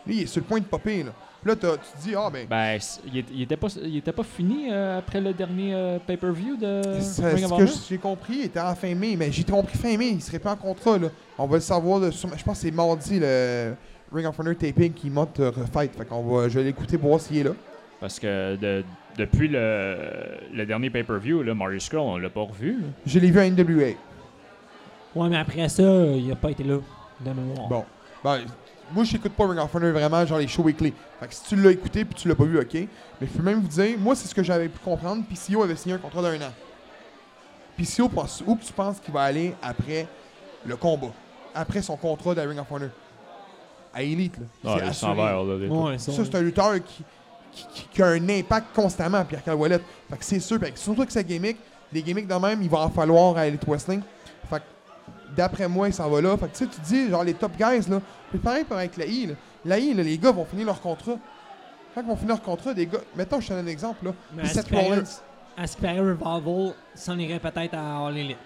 [0.08, 1.04] Lui, il est sur le point de popper.
[1.04, 1.12] Là,
[1.46, 2.80] là t'as- tu te dis, ah ben, Ben,
[3.14, 7.26] il, était pas, il était pas fini euh, après le dernier euh, pay-per-view de c'est-
[7.34, 9.16] Ring ce of que j'ai compris, il était en fin mai.
[9.18, 10.98] Mais j'ai compris fin mai, il serait pas en contrat.
[10.98, 11.08] Là.
[11.38, 12.00] On va le savoir.
[12.00, 13.74] là, je pense que c'est mardi le
[14.14, 15.92] Ring of Honor taping qui monte euh, Fight.
[15.96, 17.52] Fait qu'on va, je vais l'écouter pour voir s'il est là.
[18.00, 18.84] Parce que de-
[19.18, 19.98] depuis le,
[20.54, 22.74] le dernier pay-per-view, là, Marty Skrull, on l'a pas revu.
[22.74, 22.88] là.
[23.06, 23.94] Je l'ai vu à NWA.
[25.16, 26.78] Ouais, mais après ça, il a pas été là,
[27.22, 27.68] de mémoire.
[27.70, 27.86] Bon.
[28.24, 28.40] Ben,
[28.92, 30.94] moi, je n'écoute pas Ring of Honor vraiment, genre les shows weekly.
[31.20, 32.74] Fait que si tu l'as écouté puis tu l'as pas vu, ok.
[32.74, 32.88] Mais
[33.22, 35.24] je peux même vous dire, moi, c'est ce que j'avais pu comprendre.
[35.28, 36.52] PCO avait signé un contrat d'un an.
[37.78, 40.08] PCO, pense- où que tu penses qu'il va aller après
[40.66, 41.12] le combat?
[41.54, 42.90] Après son contrat de Ring of Honor?
[43.94, 44.46] À Elite, là.
[44.66, 45.16] Ah, c'est il s'en assuré.
[45.16, 46.12] va, là, Ouais, ça.
[46.12, 47.04] Ça, c'est un lutteur qui,
[47.52, 49.80] qui, qui- qui a un impact constamment, Pierre Calwallet.
[50.10, 51.58] Fait que c'est sûr, fait que surtout avec sa gimmick,
[51.92, 54.02] des gimmicks de même, il va en falloir à Elite Wrestling.
[54.50, 54.64] Fait que
[55.36, 56.36] d'après moi, il s'en va là.
[56.38, 58.02] Fait que tu sais, tu dis, genre les top guys, là,
[58.38, 59.28] c'est pareil pour avec la I.
[59.28, 59.34] Là.
[59.66, 61.18] La I, là, les gars vont finir leur contrat.
[61.94, 63.00] Quand ils vont finir leur contrat, des gars.
[63.16, 64.14] Mettons, je te donne un exemple, là.
[64.34, 65.04] Mais Seth Rollins.
[65.82, 68.38] Paraît, Revival s'en irait peut-être à All Elite.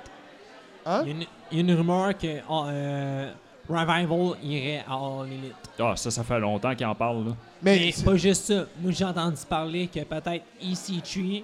[0.85, 1.01] Hein?
[1.05, 3.31] Il y a une, il y a une rumeur que ah, euh,
[3.67, 5.55] Revival irait à All Elite.
[5.79, 7.25] Ah, ça, ça fait longtemps qu'il en parle.
[7.25, 7.31] Là.
[7.61, 8.65] Mais, Mais c'est- pas juste ça.
[8.79, 11.43] Moi, j'ai entendu parler que peut-être EC3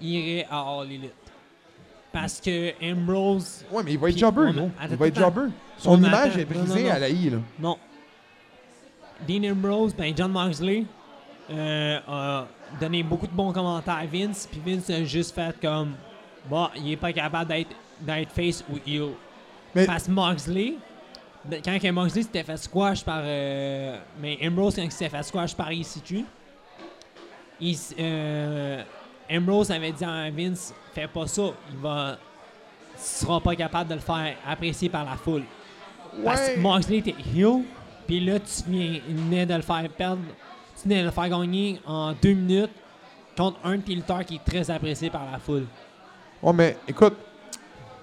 [0.00, 1.12] irait à All Elite.
[2.14, 3.64] Parce que Ambrose.
[3.72, 4.70] ouais, mais il va être Puis, son on a- gros.
[4.88, 5.50] Il va être jobber.
[5.76, 6.90] Son On image est Non, non, brisée non.
[6.94, 7.38] à la I, là.
[7.58, 7.78] Non.
[9.28, 10.84] Dean Ambrose, ben John Moxley
[11.50, 12.46] euh, a
[12.80, 14.48] donné beaucoup de bons commentaires à Vince.
[14.50, 15.94] Puis Vince a juste fait comme.
[16.48, 19.10] Bon, il est pas capable d'être, d'être face ou heel.
[19.74, 20.74] Mais- Parce que Moxley,
[21.44, 23.22] de- quand que Moxley s'était fait squash par.
[23.24, 26.24] euh, mais Ambrose, quand il s'était fait squash par EC3,
[27.60, 28.82] il s- euh,
[29.30, 32.16] Ambrose avait dit à Vince Fais pas ça, il va.
[32.94, 35.42] Tu seras pas capable de le faire apprécier par la foule.
[36.24, 36.60] Parce que.
[36.60, 37.64] Moxley était heel,
[38.06, 40.22] puis là, tu viens, venais de le faire perdre.
[40.80, 42.70] Tu venais de le faire gagner en deux minutes
[43.36, 45.66] contre un de tes lutteurs qui est très apprécié par la foule.
[46.40, 47.14] Ouais, mais écoute,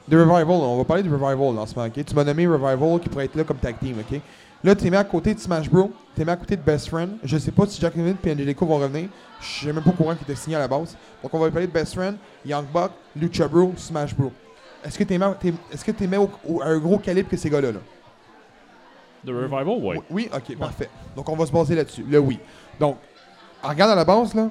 [0.09, 2.03] The Revival, on va parler de Revival en ce moment, ok?
[2.03, 4.19] Tu m'as nommé Revival qui pourrait être là comme tag team, ok?
[4.63, 6.61] Là, tu es mis à côté de Smash Bro, tu es mis à côté de
[6.61, 7.17] Best Friend.
[7.23, 9.09] Je sais pas si Jack Neville et Angelico vont revenir.
[9.39, 10.95] Je suis même pas au courant qu'ils étaient signés à la base.
[11.23, 14.31] Donc, on va parler de Best Friend, Young Buck, Lucha Bro, Smash Bro.
[14.83, 15.19] Est-ce que t'es-
[15.71, 17.71] est-ce que t'es mis au- au- à un gros calibre que ces gars-là?
[17.71, 17.79] Là?
[19.25, 19.95] The Revival, oui.
[20.09, 20.89] Oui, ok, parfait.
[21.15, 22.03] Donc, on va se baser là-dessus.
[22.07, 22.39] Le oui.
[22.79, 22.97] Donc,
[23.63, 24.49] en regardant à la base, là,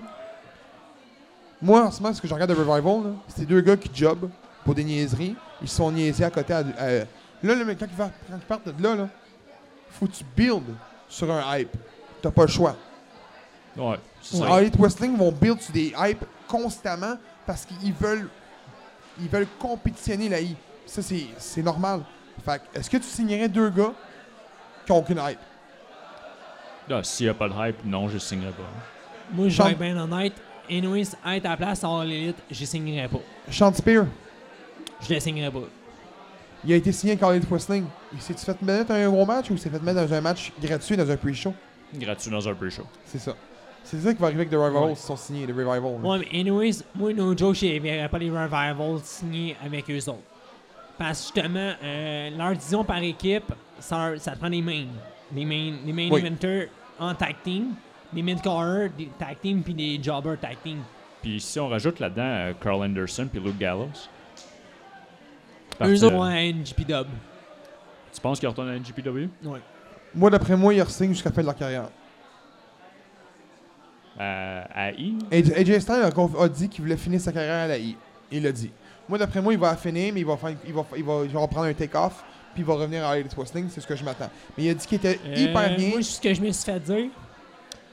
[1.63, 4.31] moi, en ce moment, ce que je regarde de Revival, c'est deux gars qui jobent
[4.65, 5.37] pour des niaiseries.
[5.63, 6.53] Ils se sont niaisés à côté.
[6.53, 7.07] À, à- là,
[7.43, 7.87] ils va- quand
[8.31, 9.09] ils partent de là, là,
[9.91, 10.65] faut que tu build
[11.09, 11.77] sur un hype.
[12.23, 12.77] T'as pas le choix.
[13.77, 13.97] Ouais.
[14.59, 17.17] Elite Wrestling vont build sur des hypes constamment
[17.47, 18.29] parce qu'ils veulent.
[19.21, 20.57] ils veulent compétitionner la I.
[20.87, 22.03] Ça, c'est c'est normal.
[22.45, 23.93] Fait que, est-ce que tu signerais deux gars
[24.85, 25.39] qui ont aucune hype?
[27.05, 28.63] S'il n'y a pas de hype, non, je ne signerai pas.
[29.33, 30.33] Moi, je vais être bien honnête.
[30.69, 33.19] Anyways, être à la place à l'élite, je signerais pas.
[33.51, 34.07] Sean Spear,
[35.01, 35.61] Je le signerais pas.
[36.65, 37.85] Il a été signé avec Elite Wrestling.
[38.13, 40.97] Il s'est fait mettre un gros match ou s'est fait mettre dans un match gratuit
[40.97, 41.55] dans un pre-show?
[41.95, 42.85] Gratuit dans un pre-show.
[43.07, 43.35] C'est ça.
[43.83, 44.95] C'est ça qui va arriver avec The Revivals Ouais.
[44.95, 45.81] s'ils sont signés, The Revival.
[46.03, 46.09] là.
[46.09, 49.97] Ouais, mais anyways, moi, no joke, je ne verrais pas les Revivals signés avec eux
[50.09, 50.19] autres.
[50.99, 54.85] Parce que justement, euh, leur division par équipe, ça, ça te prend des mains.
[55.33, 56.21] Des main, des main Oui.
[56.21, 57.75] eventers en tag team,
[58.13, 60.81] des mid-carers, des tag team, puis des jobbers tag team.
[61.23, 63.89] Puis si on rajoute là-dedans euh, Carl Anderson puis Luke Gallows.
[65.87, 67.07] Eux partir- autres ont un NGP dub.
[68.13, 69.29] Tu penses qu'ils retournent à NGPW?
[69.45, 69.61] Ouais.
[70.15, 71.89] Moi, d'après moi, ils re-signent jusqu'à la fin de leur carrière.
[74.19, 75.17] À, à I?
[75.31, 77.97] AJ, Styles a, dit qu'il voulait finir sa carrière à la I.
[78.31, 78.71] Il l'a dit.
[79.09, 81.21] Moi, d'après moi, il va la finir, mais il va, faire, il va, il va,
[81.25, 82.23] il va prendre un take-off,
[82.53, 83.69] puis il va revenir à Elite Wrestling.
[83.71, 84.31] C'est ce que je m'attends.
[84.57, 85.89] Mais il a dit qu'il était Euh, hyper bien.
[85.91, 87.11] Moi, ce que je me suis fait dire,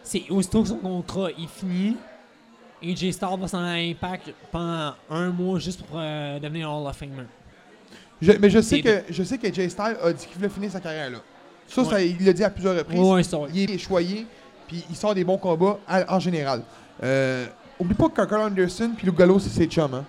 [0.04, 1.96] c'est aussitôt que son contrat est fini,
[2.84, 6.88] AJ Styles va s'en aller à Impact pendant un mois juste pour euh, devenir Hall
[6.88, 7.24] of Famer.
[8.22, 10.72] Je- mais je sais, que, je sais que AJ Styles a dit qu'il voulait finir
[10.72, 11.20] sa carrière là.
[11.68, 11.90] Ça, Ouais.
[11.90, 13.00] ça, il l'a dit à plusieurs reprises.
[13.00, 13.22] Ouais.
[13.54, 14.26] Il est choyé,
[14.68, 16.62] puis il sort des bons combats à- en général.
[17.04, 17.46] Euh,
[17.80, 19.94] oublie pas que Carl Anderson puis Luke Gallows, c'est ses chums.
[19.94, 20.06] Hein?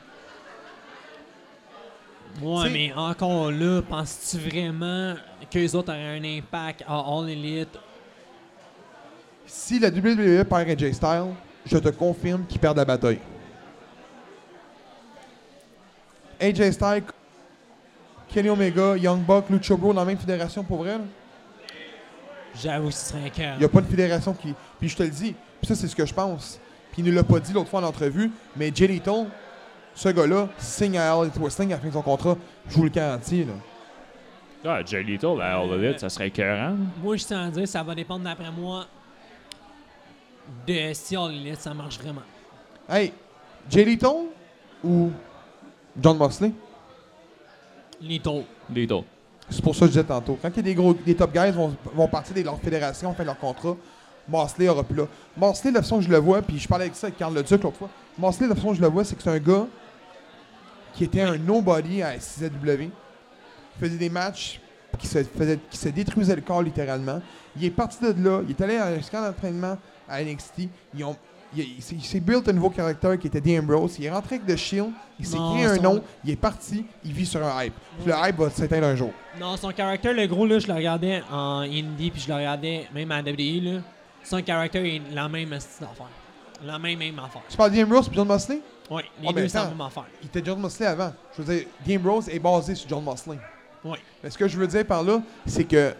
[2.40, 5.14] Ouais, T'sais- mais encore là, penses-tu vraiment
[5.50, 7.76] qu'eux autres auraient un impact à All Elite?
[9.44, 11.34] Si la WWE perd AJ Styles,
[11.66, 13.18] je te confirme qu'ils perdent la bataille.
[16.40, 17.02] AJ Styles,
[18.38, 20.96] Kenny Omega, Young Buck, Lucha Bro dans la même fédération pour vrai.
[22.54, 23.54] J'avoue, ce serait un cœur.
[23.56, 24.54] Il n'y a pas de fédération qui.
[24.78, 26.60] Puis je te le dis, puis ça c'est ce que je pense.
[26.92, 29.02] Puis il ne l'a pas dit l'autre fois en entrevue, mais Jay
[29.92, 32.36] ce gars-là, signe à All Elite Wrestling à la fin de son contrat.
[32.68, 33.44] Je vous le garantis.
[33.44, 33.54] Là.
[34.64, 36.76] Ah, Jay Lethal à All Elite, ça serait écœurant.
[37.02, 38.86] Moi, je tiens à dire, ça va dépendre d'après moi
[40.64, 42.22] de si All Elite, ça marche vraiment.
[42.88, 43.12] Hey,
[43.68, 44.26] Jay Lethal
[44.84, 45.10] ou
[46.00, 46.52] John Moxley?
[48.00, 48.44] Little.
[48.72, 49.02] Lethal.
[49.50, 50.38] C'est pour ça que je disais tantôt.
[50.40, 53.14] Quand il y a des gros, des top guys vont, vont partir de leur fédération,
[53.18, 53.76] de leur contrat,
[54.28, 55.06] Mosley aura plus là.
[55.36, 57.62] Mosley, la façon que je le vois, puis je parlais avec ça avec Carl Leduc
[57.62, 57.88] l'autre fois.
[58.18, 59.66] Mosley, la façon que je le vois, c'est que c'est un gars
[60.94, 62.82] qui était un nobody à SZW.
[62.82, 62.90] Il
[63.80, 64.60] faisait des matchs
[64.98, 67.20] qui se, faisait, qui se détruisait le corps littéralement.
[67.56, 69.78] Il est parti de là, il est allé à un camp d'entraînement
[70.08, 70.68] à NXT.
[70.94, 71.16] Ils ont,
[71.56, 73.96] il, il s'est- il s'est built un nouveau caractère qui était The Ambrose.
[73.98, 76.84] Il est rentré avec The Shield, il s'est créé un son- nom, il est parti,
[77.04, 77.74] il vit sur un hype.
[78.06, 79.12] Le hype va s'éteindre un jour.
[79.40, 82.86] Non, son caractère, le gros, là, je le regardais en indie, puis je le regardais
[82.94, 83.80] même à WWE, là.
[84.22, 86.06] Son caractère est la même style d'affaire.
[86.64, 87.42] La même, même affaire.
[87.48, 88.60] Tu parles d'Ambrose et John Mosley?
[88.90, 90.04] Ouais, les Oh, deux, c'est la même affaire.
[90.22, 91.12] Il était John Mosley avant.
[91.36, 93.38] Je veux dire, Game Rose est basé sur John Mosley.
[93.84, 93.98] Ouais.
[94.22, 95.94] Mais ce que je veux dire par là, c'est que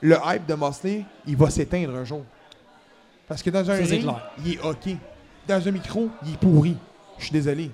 [0.00, 2.22] le hype de Mosley, il va s'éteindre un jour.
[3.28, 4.30] Parce que dans un ring, clair.
[4.44, 4.88] il est OK.
[5.46, 6.76] Dans un micro, il est pourri.
[7.18, 7.70] Je suis désolé.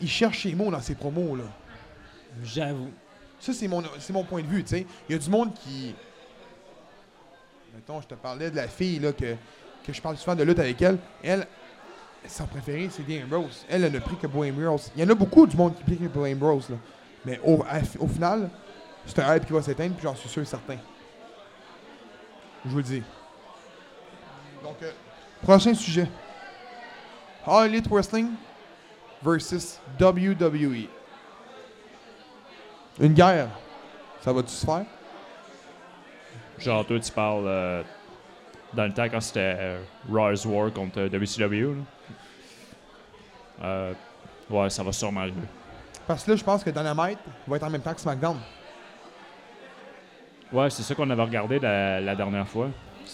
[0.00, 1.44] Il cherche ses mots dans ses promos, là.
[2.44, 2.90] J'avoue.
[3.40, 4.86] Ça, c'est mon, c'est mon point de vue, tu sais.
[5.08, 5.94] Il y a du monde qui...
[7.74, 9.34] Mettons, je te parlais de la fille, là, que,
[9.84, 10.98] que je parle souvent de lutte avec elle.
[11.22, 11.46] Elle,
[12.26, 13.64] son préféré, c'est Dean Ambrose.
[13.68, 14.90] Elle, elle n'a pris que pour Ambrose.
[14.96, 16.76] Il y en a beaucoup du monde qui prie que pour Ambrose, là.
[17.24, 18.50] Mais au, à- au final,
[19.06, 20.76] c'est un hype qui va s'éteindre, puis j'en suis sûr et certain.
[22.64, 23.02] Je vous le dis.
[24.66, 24.90] Donc, euh,
[25.42, 26.08] prochain sujet.
[27.46, 28.30] All Elite Wrestling
[29.22, 30.88] versus WWE.
[32.98, 33.48] Une guerre.
[34.22, 34.84] Ça va-tu se faire?
[36.58, 37.82] Genre, toi, tu parles euh,
[38.74, 41.74] dans le temps quand c'était euh, Rise War contre WCW.
[41.76, 41.82] là.
[43.62, 43.92] Euh,
[44.50, 45.42] ouais, ça va sûrement arriver.
[46.08, 48.38] Parce que là, je pense que Dynamite va être en même temps que SmackDown.
[50.52, 52.68] Ouais, c'est ça qu'on avait regardé la, la dernière fois.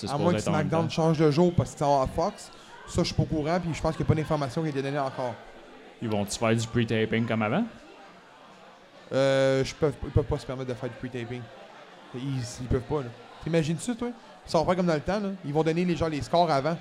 [0.09, 2.51] À moins que SmackDown change de jour parce que c'est à Fox.
[2.89, 4.69] Ça, je suis pas au courant, puis je pense qu'il n'y a pas d'information qui
[4.69, 5.35] a été donnée encore.
[6.01, 7.65] Ils vont-tu faire du pre-taping comme avant?
[9.13, 11.43] Euh, je peux, ils peuvent pas se permettre de faire du pre-taping.
[12.15, 12.21] Ils,
[12.61, 13.09] ils peuvent pas, là.
[13.45, 14.09] T'imagines-tu, toi?
[14.47, 15.31] Ça va faire comme dans le temps, là.
[15.45, 16.77] Ils vont donner les gens les scores avant.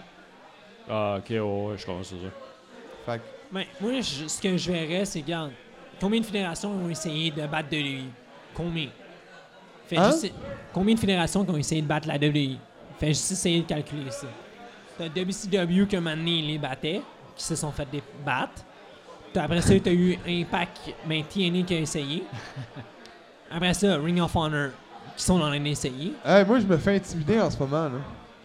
[0.89, 2.32] Ah, ok, ouais, ouais, je comprends c'est ça.
[3.05, 5.51] Fait que, Ben, moi, je- ce que je verrais, c'est, regarde,
[5.99, 8.05] combien de fédérations ont essayé de battre de lui?
[8.55, 8.88] Combien?
[9.88, 10.12] Fait Hein?
[10.12, 10.34] juste-
[10.74, 12.57] combien de fédérations ont essayé de battre la WWE?
[13.02, 14.28] Fait juste essayer de calculer ça.
[14.95, 17.02] T'as WCW que maintenant les battait,
[17.36, 18.62] qui se sont fait des battre.
[19.34, 22.24] T'as- Après ça, t'as eu Impact, ben TNA qui a essayé.
[23.52, 24.70] Après ça, Ring of Honor,
[25.18, 26.14] qui sont en train d'essayer.
[26.24, 27.99] Hey, moi, je me fais intimider en ce moment, là.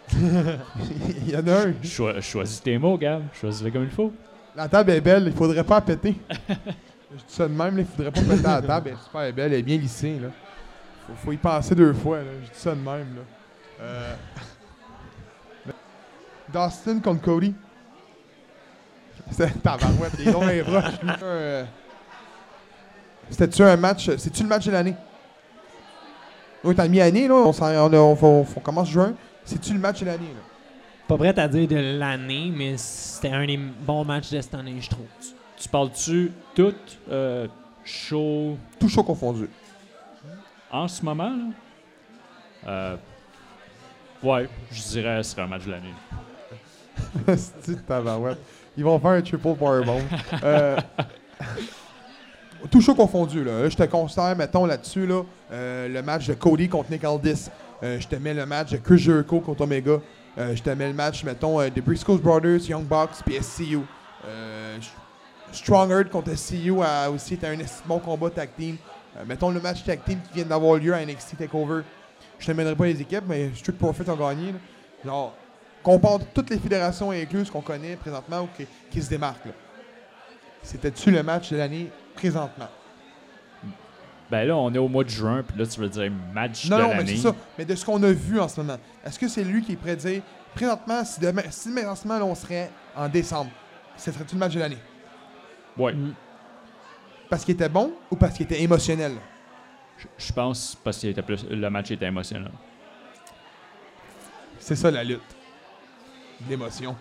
[0.14, 1.74] il y en a un.
[1.84, 3.24] Choi- choisis tes mots, Gab.
[3.38, 4.10] Choisis-les comme il faut.
[4.54, 6.14] La table est belle, il faudrait pas la péter.
[6.38, 8.88] Je dis ça de même, là, il faudrait pas à la table.
[8.88, 10.18] Elle est super belle, elle est bien lissée.
[10.18, 10.28] Là.
[11.06, 12.18] Faut, faut y penser deux fois.
[12.18, 12.30] Là.
[12.42, 12.86] Je dis ça de même.
[13.16, 13.22] Là.
[13.80, 14.14] Euh,
[16.52, 17.54] Dustin contre Cody.
[19.30, 20.30] C'est tabarouette, les
[20.62, 21.00] roches.
[21.02, 21.10] lui.
[21.22, 21.64] Euh,
[23.30, 24.08] C'était-tu un match?
[24.16, 24.94] C'est-tu le match de l'année?
[26.62, 27.34] Oui, t'as mi-année, là.
[27.34, 29.14] On, s'en- on, a- on, on- on commence juin.
[29.44, 30.40] C'est-tu le match de l'année, là?
[31.08, 34.76] Pas prêt à dire de l'année, mais c'était un des bons matchs de cette année,
[34.80, 35.06] je trouve.
[35.56, 36.74] Tu parles-tu tout
[37.10, 37.46] euh,
[37.84, 38.56] chaud?
[38.78, 39.48] Tout chaud confondu.
[40.70, 41.44] en ce moment, là?
[42.68, 42.96] Euh,
[44.22, 45.94] ouais, je dirais ce serait un match de l'année.
[47.36, 48.38] C'est tabarouette?
[48.76, 50.02] Ils vont faire un triple powerbomb.
[50.42, 50.76] Euh,
[52.70, 53.62] tout chaud confondu, là.
[53.62, 57.48] Là, Je te considère, mettons, là-dessus, là, euh, le match de Cody contre Nick Aldis.
[57.82, 59.98] Euh, je te mets le match de Chris Jericho contre Omega.
[60.38, 63.80] Euh, je te mets le match, mettons, euh, des Briscoe Brothers, Young Bucks, puis SCU.
[64.26, 64.78] Euh,
[65.52, 67.56] Strongheart contre SCU a aussi été un
[67.86, 68.76] bon combat tag team.
[69.16, 71.82] Euh, mettons le match tag team qui vient d'avoir lieu à NXT TakeOver.
[72.38, 74.52] Je te mènerai pas les équipes, mais Street Profits ont gagné.
[74.52, 74.58] là.
[75.04, 75.34] Genre,
[75.82, 79.46] compare toutes les fédérations incluses qu'on connaît présentement ou qui, qui se démarquent.
[79.46, 79.52] là.
[80.62, 82.68] C'était-tu le match de l'année présentement?
[84.28, 86.78] Ben là, on est au mois de juin, puis là, tu veux dire match Non,
[86.78, 87.16] de non, mais l'année.
[87.16, 87.34] c'est ça.
[87.56, 90.22] Mais de ce qu'on a vu en ce moment, est-ce que c'est lui qui dire,
[90.54, 93.50] présentement, si demain, si présentement, là, on serait en décembre,
[93.96, 94.78] ce serait-tu le match de l'année?
[95.76, 96.14] Ouais, Mm.
[97.30, 99.12] Parce qu'il était bon ou parce qu'il était émotionnel?
[100.18, 101.08] Je- pense parce que
[101.54, 102.50] le match était émotionnel.
[104.58, 105.20] C'est ça la lutte.
[106.48, 106.96] L'émotion.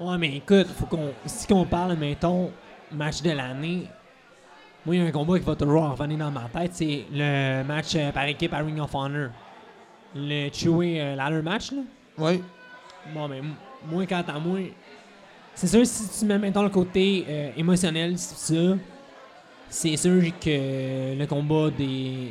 [0.00, 2.50] Ouais, mais écoute, faut qu'on, si on parle, mettons,
[2.90, 3.86] match de l'année,
[4.84, 7.62] moi, il y a un combat qui va toujours revenir dans ma tête, c'est le
[7.62, 9.28] match euh, par équipe à Ring of Honor.
[10.14, 11.82] Le Chewy euh, Ladder match, là.
[12.18, 12.42] Oui.
[13.14, 13.40] Bon, mais
[13.86, 14.60] moi, quant à moi,
[15.54, 18.76] c'est sûr, si tu mets, mettons, le côté euh, émotionnel, c'est ça,
[19.72, 22.30] c'est sûr que le combat des.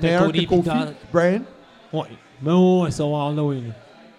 [0.00, 0.70] de Cody Kofi,
[1.12, 1.40] Brian.
[1.92, 2.06] Ouais.
[2.40, 3.34] Mais ouais, ça va.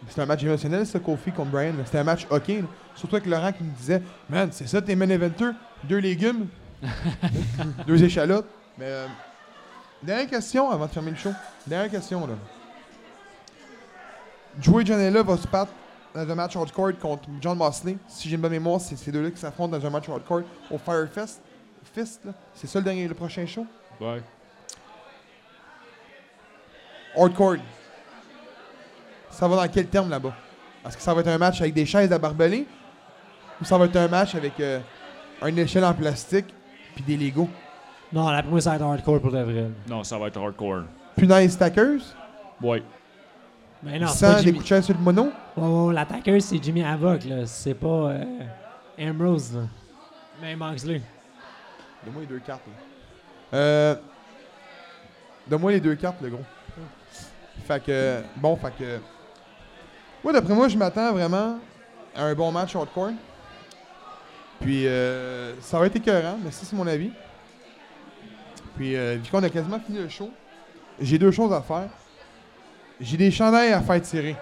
[0.09, 1.73] C'était un match émotionnel, ça, Kofi contre Brian.
[1.85, 2.61] C'était un match hockey.
[2.61, 2.67] là.
[2.93, 5.53] Surtout avec Laurent qui me disait Man, c'est ça tes main eventers
[5.85, 6.47] Deux légumes,
[7.87, 8.47] deux échalotes.
[8.77, 9.07] Mais, euh,
[10.03, 11.31] dernière question avant de fermer le show.
[11.65, 12.33] Dernière question, là.
[14.59, 15.71] Joey Janela va se battre
[16.13, 17.95] dans un match hardcore contre John Mosley.
[18.07, 20.41] Si j'ai une bonne mémoire, c'est ces deux-là qui s'affrontent dans un match hardcore
[20.71, 21.41] au Firefest.
[21.97, 22.31] Fist, là.
[22.53, 23.65] C'est ça le, dernier, le prochain show?
[23.99, 24.21] Ouais.
[27.17, 27.55] Hardcore.
[29.31, 30.33] Ça va dans quel terme là-bas?
[30.85, 32.67] Est-ce que ça va être un match avec des chaises à barbelés?
[33.59, 34.79] Ou ça va être un match avec euh,
[35.43, 36.53] une échelle en plastique
[36.93, 37.49] puis des Legos?
[38.13, 39.65] Non, la première, ça va être hardcore pour de vrai.
[39.87, 40.83] Non, ça va être hardcore.
[41.15, 42.15] Punaise stackers?
[42.61, 42.83] Ouais.
[43.81, 44.53] Mais non, c'est sans pas des Jimmy.
[44.53, 45.31] coups de chaise sur le mono?
[45.55, 47.45] Ouais, ouais, l'attaqueur, c'est Jimmy Havoc, là.
[47.47, 48.23] C'est pas euh,
[48.99, 49.61] Ambrose, là.
[50.41, 51.01] Mais Moxley.
[52.07, 52.61] Donne-moi les deux cartes.
[53.53, 53.95] Euh,
[55.45, 56.43] Donne-moi les deux cartes, le gros.
[57.65, 58.99] Fait que, bon, fait que.
[60.23, 61.59] Moi, d'après moi, je m'attends vraiment
[62.15, 63.11] à un bon match hardcore.
[64.61, 67.11] Puis, euh, ça va être écœurant, mais c'est mon avis.
[68.77, 70.31] Puis, euh, vu qu'on a quasiment fini le show,
[71.01, 71.89] j'ai deux choses à faire.
[73.01, 74.37] J'ai des chandails à faire tirer.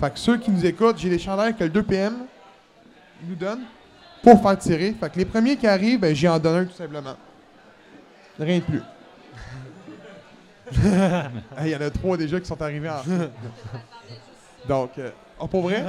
[0.00, 2.14] Fait que ceux qui nous écoutent, j'ai des chandails que le 2PM
[3.22, 3.60] nous donne
[4.26, 4.92] pour faire tirer.
[4.98, 7.14] Fait que les premiers qui arrivent, ben, j'y en donne un tout simplement.
[8.38, 8.82] Rien de plus.
[11.56, 13.00] Hey, Il y en a trois déjà qui sont arrivés en.
[14.66, 15.84] Donc, euh, oh, pour vrai?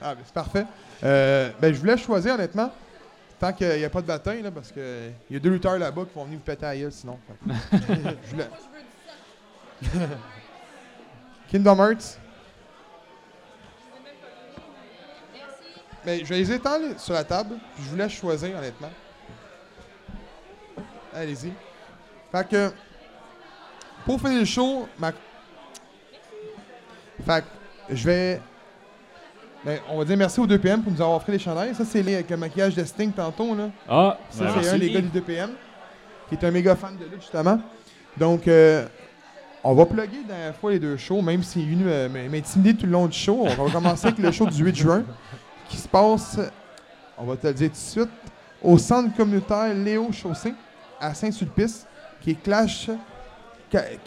[0.00, 0.64] Ah, ben, c'est parfait.
[1.02, 2.70] Euh, ben, je voulais choisir, honnêtement,
[3.40, 6.02] tant qu'il n'y a pas de bataille, là, parce qu'il y a deux lutteurs là-bas
[6.04, 7.18] qui vont venir vous péter à gueule sinon.
[7.26, 7.78] Fait
[8.26, 8.48] je voulais-
[11.50, 12.18] Kingdom Hearts?
[16.04, 18.90] Mais je vais les étendre sur la table, puis je vous laisse choisir, honnêtement.
[21.14, 21.52] Allez-y.
[22.32, 22.70] Fait que,
[24.04, 25.12] pour finir le show, ma...
[27.24, 27.44] Fait
[27.88, 28.40] que, je vais...
[29.64, 31.72] Ben, on va dire merci au 2PM pour nous avoir offert les chandails.
[31.74, 33.68] Ça, c'est les avec le maquillage de Sting tantôt, là.
[33.88, 35.50] Ah, Ça, ben, c'est un des gars du 2PM,
[36.28, 37.60] qui est un méga fan de lutte, justement.
[38.16, 38.86] Donc, euh,
[39.62, 42.74] on va plugger dernière fois les deux shows, même s'il est venu euh, m- m'intimider
[42.74, 43.46] tout le long du show.
[43.46, 45.04] On va commencer avec le show du 8 juin,
[45.72, 46.38] qui se passe,
[47.16, 48.10] on va te le dire tout de suite,
[48.62, 50.52] au centre communautaire Léo Chaussé,
[51.00, 51.86] à Saint-Sulpice,
[52.20, 52.90] qui est Clash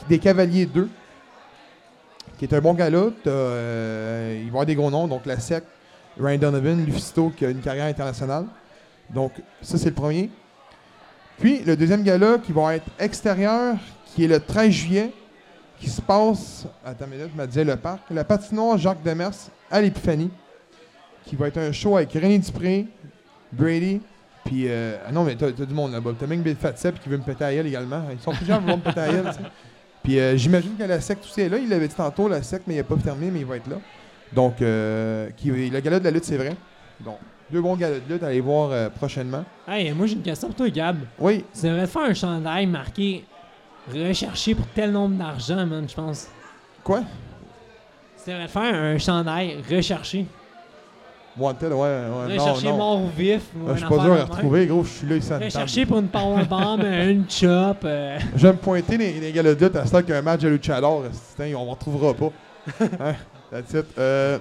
[0.08, 0.88] des Cavaliers 2,
[2.38, 2.76] qui est un bon.
[2.76, 2.86] T'as,
[3.28, 5.64] euh, il va y avoir des gros noms, donc la SEC,
[6.20, 8.46] Ryan Donovan, Lufisto, qui a une carrière internationale.
[9.10, 9.32] Donc,
[9.64, 10.30] ça, c'est le premier.
[11.40, 15.12] Puis, le deuxième gala qui va être extérieur, qui est le 13 juillet,
[15.80, 16.68] qui se passe.
[16.86, 18.02] Attends une minute, je me disais le parc.
[18.12, 19.34] La patinoire Jacques Demers
[19.72, 20.30] à l'Épiphanie,
[21.26, 22.86] qui va être un show avec René Dupré,
[23.52, 24.02] Brady,
[24.44, 26.12] Puis, euh, ah non, mais t'as du monde là-bas.
[26.20, 28.04] T'as même Bill Fatsep qui veut me péter à gueule également.
[28.12, 29.32] Ils sont plusieurs à vouloir me péter à gueule.
[30.04, 31.58] Puis, euh, j'imagine que la sec aussi est là.
[31.58, 33.68] Il l'avait dit tantôt, la sec, mais il n'a pas terminé, mais il va être
[33.68, 33.78] là.
[34.34, 36.56] Donc, euh, qui, le gala de la lutte, c'est vrai.
[37.00, 37.18] Donc,
[37.52, 39.44] deux bons galas de lutte à aller voir euh, prochainement.
[39.68, 40.98] Hey, moi j'ai une question pour toi, Gab.
[41.20, 43.24] Oui, Tu devrais faire un chandail marqué
[43.92, 46.28] recherché pour tel nombre d'argent, man, je pense.
[46.84, 47.02] quoi?
[48.24, 50.26] Tu devrais faire un chandail recherché.
[51.38, 52.36] Wanted, ouais, ouais.
[52.38, 52.78] Non, recherché non.
[52.78, 53.42] mort ou vif.
[53.56, 54.84] ou un je suis pas dur à retrouver, gros.
[54.84, 55.38] Je suis là, ici à.
[55.40, 56.78] Recherché pour une powerbomb,
[57.10, 57.78] une chop.
[57.84, 60.42] euh, Je vais me pointer les, les lutte à ce qu'il y a un match
[60.42, 61.04] de luchador.
[61.40, 62.32] On ne retrouvera pas.
[63.00, 63.16] hein?
[63.52, 63.86] That's it.
[63.98, 64.40] Euh,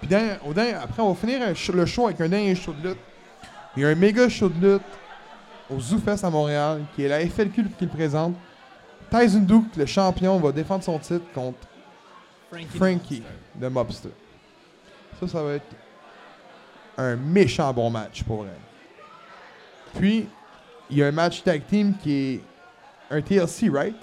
[0.00, 0.16] puis
[0.46, 2.98] au après, on va finir un le show avec un dernier show de lutte.
[3.76, 4.82] Il y a un méga show de lutte
[5.70, 8.34] au ZooFest à Montréal, qui est la FLQ qui le présente.
[9.10, 11.58] Tyson Duke, le champion, va défendre son titre contre
[12.50, 12.76] Frankie.
[12.78, 13.22] Frankie
[13.54, 14.08] de Mobster.
[15.20, 15.66] Ça, ça va être
[16.98, 19.98] un méchant bon match pour elle.
[19.98, 20.26] Puis,
[20.90, 22.40] il y a un match tag team qui est
[23.10, 23.94] un TLC, right?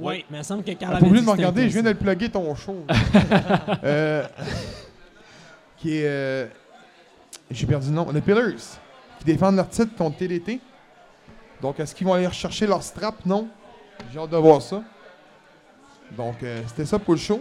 [0.00, 1.90] Ouais, mais il me semble que Carl Ah, dit de me regarder, je viens de
[1.90, 2.84] le plugger ton show.
[3.84, 4.26] Euh,
[5.78, 6.06] qui est.
[6.06, 6.46] euh,
[7.50, 8.06] J'ai perdu le nom.
[8.06, 8.78] The Pillars.
[9.18, 10.60] Qui défendent leur titre contre TDT.
[11.60, 13.24] Donc, est-ce qu'ils vont aller rechercher leur strap?
[13.26, 13.48] Non.
[14.12, 14.82] J'ai hâte de voir ça.
[16.12, 17.40] Donc, euh, c'était ça pour le show.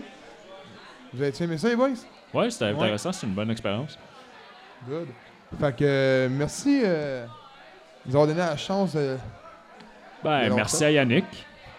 [1.14, 1.90] Vous avez aimé ça, les boys?
[2.34, 2.72] Ouais, c'était Ouais.
[2.72, 3.98] intéressant, c'est une bonne expérience.
[4.88, 5.08] Good.
[5.60, 7.30] Fait que, euh, merci euh, de
[8.10, 8.94] nous avoir donné la chance.
[8.96, 9.18] euh,
[10.24, 10.88] Ben, merci ça.
[10.88, 11.26] à Yannick,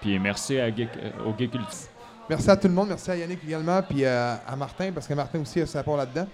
[0.00, 1.52] puis merci à Geek, euh, au Geek.
[2.28, 2.88] Merci à tout le monde.
[2.88, 3.82] Merci à Yannick également.
[3.82, 6.26] Puis à, à Martin, parce que Martin aussi a sa part là-dedans.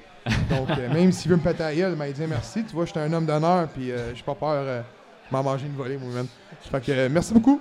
[0.50, 2.64] Donc, euh, même s'il veut me péter la gueule, il dit merci.
[2.64, 3.66] Tu vois, j'étais un homme d'honneur.
[3.68, 4.84] Puis euh, j'ai pas peur euh, de
[5.32, 6.26] m'en manger une volée, moi-même.
[6.70, 7.60] Fait que, euh, merci beaucoup.